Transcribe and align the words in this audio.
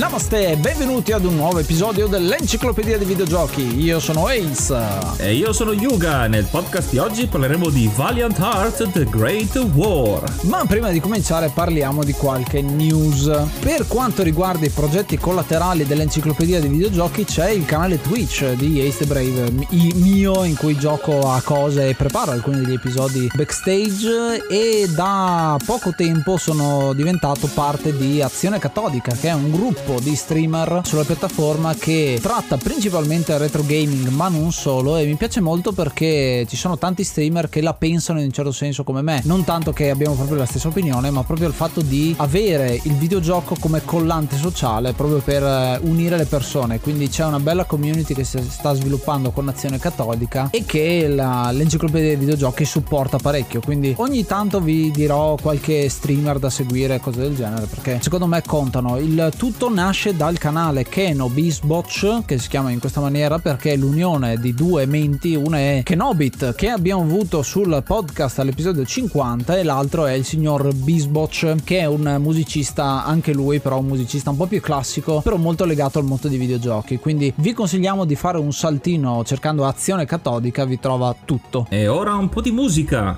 Namaste 0.00 0.52
e 0.52 0.56
benvenuti 0.56 1.12
ad 1.12 1.26
un 1.26 1.36
nuovo 1.36 1.58
episodio 1.58 2.06
dell'Enciclopedia 2.06 2.96
dei 2.96 3.06
Videogiochi. 3.06 3.82
Io 3.82 4.00
sono 4.00 4.28
Ace. 4.28 4.74
E 5.18 5.34
io 5.34 5.52
sono 5.52 5.72
Yuga. 5.72 6.26
Nel 6.26 6.46
podcast 6.46 6.88
di 6.88 6.96
oggi 6.96 7.26
parleremo 7.26 7.68
di 7.68 7.90
Valiant 7.94 8.38
Heart 8.38 8.92
The 8.92 9.04
Great 9.04 9.56
War. 9.74 10.22
Ma 10.44 10.64
prima 10.64 10.88
di 10.88 11.00
cominciare 11.00 11.50
parliamo 11.52 12.02
di 12.02 12.14
qualche 12.14 12.62
news. 12.62 13.30
Per 13.60 13.86
quanto 13.88 14.22
riguarda 14.22 14.64
i 14.64 14.70
progetti 14.70 15.18
collaterali 15.18 15.84
dell'Enciclopedia 15.84 16.60
dei 16.60 16.70
Videogiochi 16.70 17.26
c'è 17.26 17.50
il 17.50 17.66
canale 17.66 18.00
Twitch 18.00 18.52
di 18.52 18.80
Ace 18.80 19.00
the 19.00 19.04
Brave, 19.04 19.52
mio, 19.96 20.44
in 20.44 20.56
cui 20.56 20.78
gioco 20.78 21.30
a 21.30 21.42
cose 21.42 21.90
e 21.90 21.94
preparo 21.94 22.30
alcuni 22.30 22.62
degli 22.62 22.72
episodi 22.72 23.30
backstage 23.34 24.46
e 24.48 24.88
da 24.94 25.58
poco 25.62 25.92
tempo 25.94 26.38
sono 26.38 26.94
diventato 26.94 27.50
parte 27.52 27.94
di 27.94 28.22
Azione 28.22 28.58
Catodica, 28.58 29.12
che 29.12 29.28
è 29.28 29.34
un 29.34 29.50
gruppo 29.50 29.88
gruppo 29.90 30.00
di 30.00 30.14
streamer 30.14 30.82
sulla 30.84 31.04
piattaforma 31.04 31.74
che 31.74 32.18
tratta 32.22 32.56
principalmente 32.56 33.36
retro 33.38 33.62
gaming 33.62 34.08
ma 34.08 34.28
non 34.28 34.52
solo 34.52 34.96
e 34.96 35.04
mi 35.04 35.16
piace 35.16 35.40
molto 35.40 35.72
perché 35.72 36.46
ci 36.48 36.56
sono 36.56 36.78
tanti 36.78 37.02
streamer 37.02 37.48
che 37.48 37.60
la 37.60 37.74
pensano 37.74 38.20
in 38.20 38.26
un 38.26 38.32
certo 38.32 38.52
senso 38.52 38.84
come 38.84 39.02
me. 39.02 39.20
Non 39.24 39.44
tanto 39.44 39.72
che 39.72 39.90
abbiamo 39.90 40.14
proprio 40.14 40.36
la 40.36 40.46
stessa 40.46 40.68
opinione 40.68 41.10
ma 41.10 41.24
proprio 41.24 41.48
il 41.48 41.54
fatto 41.54 41.80
di 41.80 42.14
avere 42.18 42.78
il 42.84 42.94
videogioco 42.94 43.56
come 43.58 43.84
collante 43.84 44.36
sociale 44.36 44.92
proprio 44.92 45.18
per 45.18 45.42
eh, 45.42 45.78
unire 45.82 46.16
le 46.16 46.26
persone. 46.26 46.80
Quindi 46.80 47.08
c'è 47.08 47.24
una 47.24 47.40
bella 47.40 47.64
community 47.64 48.14
che 48.14 48.24
si 48.24 48.38
sta 48.48 48.74
sviluppando 48.74 49.30
con 49.30 49.48
Azione 49.48 49.78
Cattolica 49.78 50.48
e 50.50 50.64
che 50.64 51.08
la, 51.08 51.50
l'enciclopedia 51.50 52.08
dei 52.08 52.16
videogiochi 52.16 52.64
supporta 52.64 53.18
parecchio. 53.18 53.60
Quindi 53.60 53.94
ogni 53.96 54.24
tanto 54.24 54.60
vi 54.60 54.90
dirò 54.90 55.36
qualche 55.40 55.88
streamer 55.88 56.38
da 56.38 56.50
seguire 56.50 57.00
cose 57.00 57.20
del 57.20 57.34
genere 57.34 57.66
perché 57.66 57.98
secondo 58.02 58.26
me 58.26 58.42
contano. 58.42 58.98
Il 58.98 59.32
tutto 59.36 59.68
nasce 59.80 60.14
dal 60.14 60.36
canale 60.36 60.84
Keno 60.84 61.30
Bisbotch, 61.30 62.26
che 62.26 62.38
si 62.38 62.48
chiama 62.50 62.70
in 62.70 62.80
questa 62.80 63.00
maniera 63.00 63.38
perché 63.38 63.72
è 63.72 63.76
l'unione 63.76 64.36
di 64.36 64.52
due 64.52 64.84
menti, 64.84 65.34
una 65.34 65.56
è 65.56 65.80
Kenobit 65.82 66.54
che 66.54 66.68
abbiamo 66.68 67.00
avuto 67.00 67.40
sul 67.40 67.82
podcast 67.82 68.40
all'episodio 68.40 68.84
50 68.84 69.56
e 69.56 69.62
l'altro 69.62 70.04
è 70.04 70.12
il 70.12 70.26
signor 70.26 70.74
Bisbotch 70.74 71.64
che 71.64 71.78
è 71.78 71.86
un 71.86 72.18
musicista 72.20 73.06
anche 73.06 73.32
lui, 73.32 73.60
però 73.60 73.78
un 73.78 73.86
musicista 73.86 74.28
un 74.28 74.36
po' 74.36 74.46
più 74.46 74.60
classico, 74.60 75.22
però 75.22 75.36
molto 75.36 75.64
legato 75.64 75.98
al 75.98 76.04
mondo 76.04 76.28
dei 76.28 76.36
videogiochi. 76.36 76.98
Quindi 76.98 77.32
vi 77.36 77.54
consigliamo 77.54 78.04
di 78.04 78.16
fare 78.16 78.36
un 78.36 78.52
saltino 78.52 79.24
cercando 79.24 79.64
azione 79.64 80.04
catodica, 80.04 80.66
vi 80.66 80.78
trova 80.78 81.16
tutto. 81.24 81.66
E 81.70 81.88
ora 81.88 82.14
un 82.16 82.28
po' 82.28 82.42
di 82.42 82.50
musica. 82.50 83.16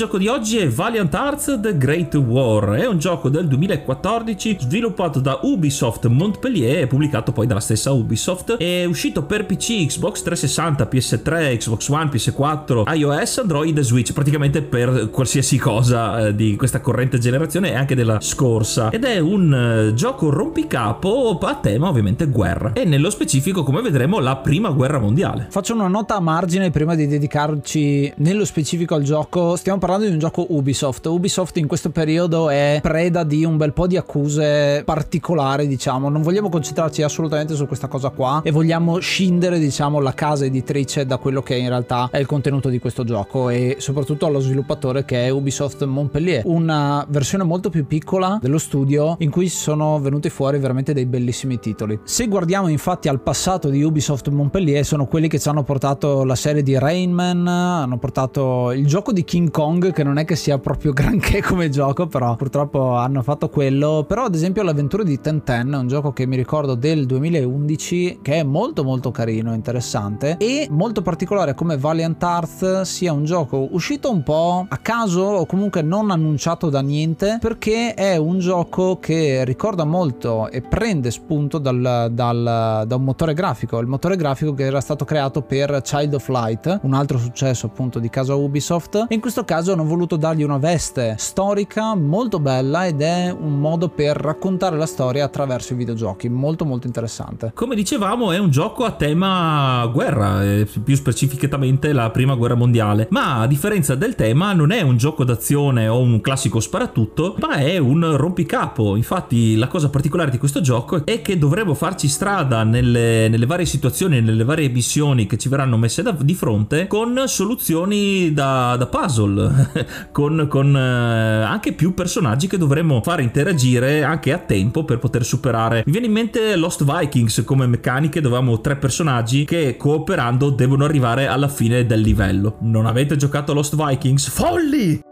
Gioco 0.00 0.16
di 0.16 0.28
oggi 0.28 0.56
è 0.56 0.68
Valiant 0.68 1.14
Arts 1.14 1.58
The 1.60 1.76
Great 1.76 2.14
War, 2.14 2.70
è 2.70 2.86
un 2.86 2.98
gioco 2.98 3.28
del 3.28 3.46
2014 3.48 4.56
sviluppato 4.60 5.20
da 5.20 5.40
Ubisoft 5.42 6.06
Montpellier 6.06 6.78
e 6.78 6.86
pubblicato 6.86 7.32
poi 7.32 7.46
dalla 7.46 7.60
stessa 7.60 7.92
Ubisoft. 7.92 8.56
È 8.56 8.84
uscito 8.86 9.24
per 9.24 9.44
PC, 9.44 9.86
Xbox 9.86 10.22
360, 10.22 10.88
PS3, 10.90 11.56
Xbox 11.58 11.88
One, 11.88 12.10
PS4, 12.10 12.94
iOS, 12.94 13.38
Android 13.38 13.76
e 13.76 13.82
Switch, 13.82 14.14
praticamente 14.14 14.62
per 14.62 15.10
qualsiasi 15.10 15.58
cosa 15.58 16.28
eh, 16.28 16.34
di 16.34 16.56
questa 16.56 16.80
corrente 16.80 17.18
generazione 17.18 17.72
e 17.72 17.74
anche 17.74 17.94
della 17.94 18.20
scorsa. 18.22 18.88
Ed 18.88 19.04
è 19.04 19.18
un 19.18 19.52
eh, 19.52 19.94
gioco 19.94 20.30
rompicapo 20.30 21.38
a 21.42 21.56
tema 21.56 21.88
ovviamente 21.88 22.24
guerra 22.26 22.72
e 22.72 22.84
nello 22.84 23.10
specifico 23.10 23.62
come 23.62 23.82
vedremo 23.82 24.18
la 24.18 24.36
prima 24.36 24.70
guerra 24.70 24.98
mondiale. 24.98 25.48
Faccio 25.50 25.74
una 25.74 25.88
nota 25.88 26.14
a 26.14 26.20
margine 26.20 26.70
prima 26.70 26.94
di 26.94 27.06
dedicarci 27.06 28.14
nello 28.16 28.46
specifico 28.46 28.94
al 28.94 29.02
gioco. 29.02 29.56
Stiamo 29.56 29.78
stiamo 29.78 29.78
parlando 29.90 30.06
di 30.06 30.12
un 30.12 30.20
gioco 30.20 30.46
Ubisoft. 30.50 31.06
Ubisoft 31.06 31.56
in 31.56 31.66
questo 31.66 31.90
periodo 31.90 32.48
è 32.48 32.78
preda 32.80 33.24
di 33.24 33.44
un 33.44 33.56
bel 33.56 33.72
po' 33.72 33.88
di 33.88 33.96
accuse 33.96 34.82
particolari, 34.84 35.66
diciamo. 35.66 36.08
Non 36.08 36.22
vogliamo 36.22 36.48
concentrarci 36.48 37.02
assolutamente 37.02 37.56
su 37.56 37.66
questa 37.66 37.88
cosa 37.88 38.10
qua 38.10 38.40
e 38.44 38.52
vogliamo 38.52 39.00
scindere, 39.00 39.58
diciamo, 39.58 39.98
la 39.98 40.14
casa 40.14 40.44
editrice 40.44 41.06
da 41.06 41.16
quello 41.16 41.42
che 41.42 41.56
in 41.56 41.68
realtà 41.68 42.08
è 42.12 42.18
il 42.18 42.26
contenuto 42.26 42.68
di 42.68 42.78
questo 42.78 43.02
gioco 43.02 43.48
e 43.48 43.76
soprattutto 43.80 44.26
allo 44.26 44.38
sviluppatore 44.38 45.04
che 45.04 45.26
è 45.26 45.30
Ubisoft 45.30 45.82
Montpellier, 45.82 46.42
una 46.44 47.04
versione 47.08 47.42
molto 47.42 47.68
più 47.68 47.84
piccola 47.84 48.38
dello 48.40 48.58
studio 48.58 49.16
in 49.18 49.30
cui 49.30 49.48
sono 49.48 49.98
venuti 49.98 50.30
fuori 50.30 50.60
veramente 50.60 50.92
dei 50.92 51.06
bellissimi 51.06 51.58
titoli. 51.58 51.98
Se 52.04 52.28
guardiamo 52.28 52.68
infatti 52.68 53.08
al 53.08 53.20
passato 53.20 53.68
di 53.68 53.82
Ubisoft 53.82 54.28
Montpellier, 54.28 54.84
sono 54.84 55.06
quelli 55.06 55.26
che 55.26 55.40
ci 55.40 55.48
hanno 55.48 55.64
portato 55.64 56.22
la 56.22 56.36
serie 56.36 56.62
di 56.62 56.78
Rainman, 56.78 57.48
hanno 57.48 57.98
portato 57.98 58.70
il 58.70 58.86
gioco 58.86 59.10
di 59.10 59.24
King 59.24 59.50
Kong 59.50 59.78
Kong 59.80 59.92
che 59.92 60.02
non 60.04 60.18
è 60.18 60.24
che 60.24 60.36
sia 60.36 60.58
proprio 60.58 60.92
granché 60.94 61.42
come 61.42 61.70
gioco 61.70 62.06
però 62.06 62.36
purtroppo 62.36 62.94
hanno 62.96 63.22
fatto 63.22 63.48
quello. 63.48 64.04
Però 64.06 64.24
ad 64.24 64.34
esempio 64.34 64.62
l'avventura 64.62 65.02
di 65.02 65.20
Tenten 65.20 65.72
è 65.72 65.76
un 65.76 65.88
gioco 65.88 66.12
che 66.12 66.26
mi 66.26 66.36
ricordo 66.36 66.74
del 66.74 67.06
2011 67.06 68.18
che 68.22 68.34
è 68.34 68.42
molto 68.42 68.84
molto 68.84 69.10
carino 69.10 69.54
interessante 69.54 70.36
e 70.38 70.68
molto 70.70 71.02
particolare 71.02 71.54
come 71.54 71.76
Valiant 71.78 72.22
Hearts 72.22 72.82
sia 72.82 73.12
un 73.12 73.24
gioco 73.24 73.68
uscito 73.70 74.10
un 74.10 74.22
po' 74.22 74.66
a 74.68 74.76
caso 74.76 75.22
o 75.22 75.46
comunque 75.46 75.82
non 75.82 76.10
annunciato 76.10 76.68
da 76.68 76.80
niente 76.80 77.38
perché 77.40 77.94
è 77.94 78.16
un 78.16 78.38
gioco 78.38 78.98
che 78.98 79.44
ricorda 79.44 79.84
molto 79.84 80.50
e 80.50 80.60
prende 80.60 81.10
spunto 81.10 81.58
dal, 81.58 82.10
dal, 82.12 82.84
da 82.86 82.96
un 82.96 83.04
motore 83.04 83.34
grafico 83.34 83.78
il 83.78 83.86
motore 83.86 84.16
grafico 84.16 84.52
che 84.52 84.64
era 84.64 84.80
stato 84.80 85.04
creato 85.04 85.42
per 85.42 85.80
Child 85.82 86.14
of 86.14 86.28
Light 86.28 86.80
un 86.82 86.94
altro 86.94 87.18
successo 87.18 87.66
appunto 87.66 87.98
di 87.98 88.10
casa 88.10 88.34
Ubisoft. 88.34 89.06
E 89.08 89.14
in 89.14 89.20
questo 89.20 89.44
caso 89.44 89.69
hanno 89.72 89.84
voluto 89.84 90.16
dargli 90.16 90.42
una 90.42 90.58
veste 90.58 91.14
storica 91.18 91.94
molto 91.94 92.40
bella 92.40 92.86
ed 92.86 93.00
è 93.00 93.34
un 93.36 93.58
modo 93.58 93.88
per 93.88 94.16
raccontare 94.16 94.76
la 94.76 94.86
storia 94.86 95.24
attraverso 95.24 95.72
i 95.72 95.76
videogiochi, 95.76 96.28
molto 96.28 96.64
molto 96.64 96.86
interessante. 96.86 97.52
Come 97.54 97.74
dicevamo 97.74 98.32
è 98.32 98.38
un 98.38 98.50
gioco 98.50 98.84
a 98.84 98.92
tema 98.92 99.86
guerra, 99.92 100.40
più 100.84 100.94
specificatamente 100.94 101.92
la 101.92 102.10
prima 102.10 102.34
guerra 102.34 102.54
mondiale, 102.54 103.08
ma 103.10 103.40
a 103.40 103.46
differenza 103.46 103.94
del 103.94 104.14
tema 104.14 104.52
non 104.52 104.70
è 104.70 104.80
un 104.80 104.96
gioco 104.96 105.24
d'azione 105.24 105.88
o 105.88 105.98
un 105.98 106.20
classico 106.20 106.60
sparatutto, 106.60 107.36
ma 107.40 107.54
è 107.54 107.78
un 107.78 108.16
rompicapo. 108.16 108.96
Infatti 108.96 109.56
la 109.56 109.68
cosa 109.68 109.90
particolare 109.90 110.30
di 110.30 110.38
questo 110.38 110.60
gioco 110.60 111.04
è 111.04 111.22
che 111.22 111.38
dovremo 111.38 111.74
farci 111.74 112.08
strada 112.08 112.64
nelle, 112.64 113.28
nelle 113.28 113.46
varie 113.46 113.66
situazioni, 113.66 114.20
nelle 114.20 114.44
varie 114.44 114.68
missioni 114.68 115.26
che 115.26 115.38
ci 115.38 115.48
verranno 115.48 115.76
messe 115.76 116.02
da, 116.02 116.12
di 116.12 116.34
fronte 116.34 116.86
con 116.86 117.22
soluzioni 117.26 118.32
da, 118.32 118.76
da 118.76 118.86
puzzle 118.86 119.59
con, 120.12 120.46
con 120.48 120.76
eh, 120.76 120.80
anche 120.80 121.72
più 121.72 121.94
personaggi 121.94 122.46
che 122.46 122.58
dovremmo 122.58 123.00
fare 123.02 123.22
interagire 123.22 124.02
anche 124.02 124.32
a 124.32 124.38
tempo 124.38 124.84
per 124.84 124.98
poter 124.98 125.24
superare. 125.24 125.82
Mi 125.86 125.92
viene 125.92 126.06
in 126.06 126.12
mente 126.12 126.56
Lost 126.56 126.84
Vikings 126.84 127.42
come 127.44 127.66
meccaniche 127.66 128.20
dove 128.20 128.36
avevamo 128.36 128.60
tre 128.60 128.76
personaggi 128.76 129.44
che 129.44 129.76
cooperando 129.76 130.50
devono 130.50 130.84
arrivare 130.84 131.26
alla 131.26 131.48
fine 131.48 131.86
del 131.86 132.00
livello. 132.00 132.58
Non 132.60 132.86
avete 132.86 133.16
giocato 133.16 133.52
Lost 133.52 133.76
Vikings? 133.76 134.28
Folli! 134.28 135.09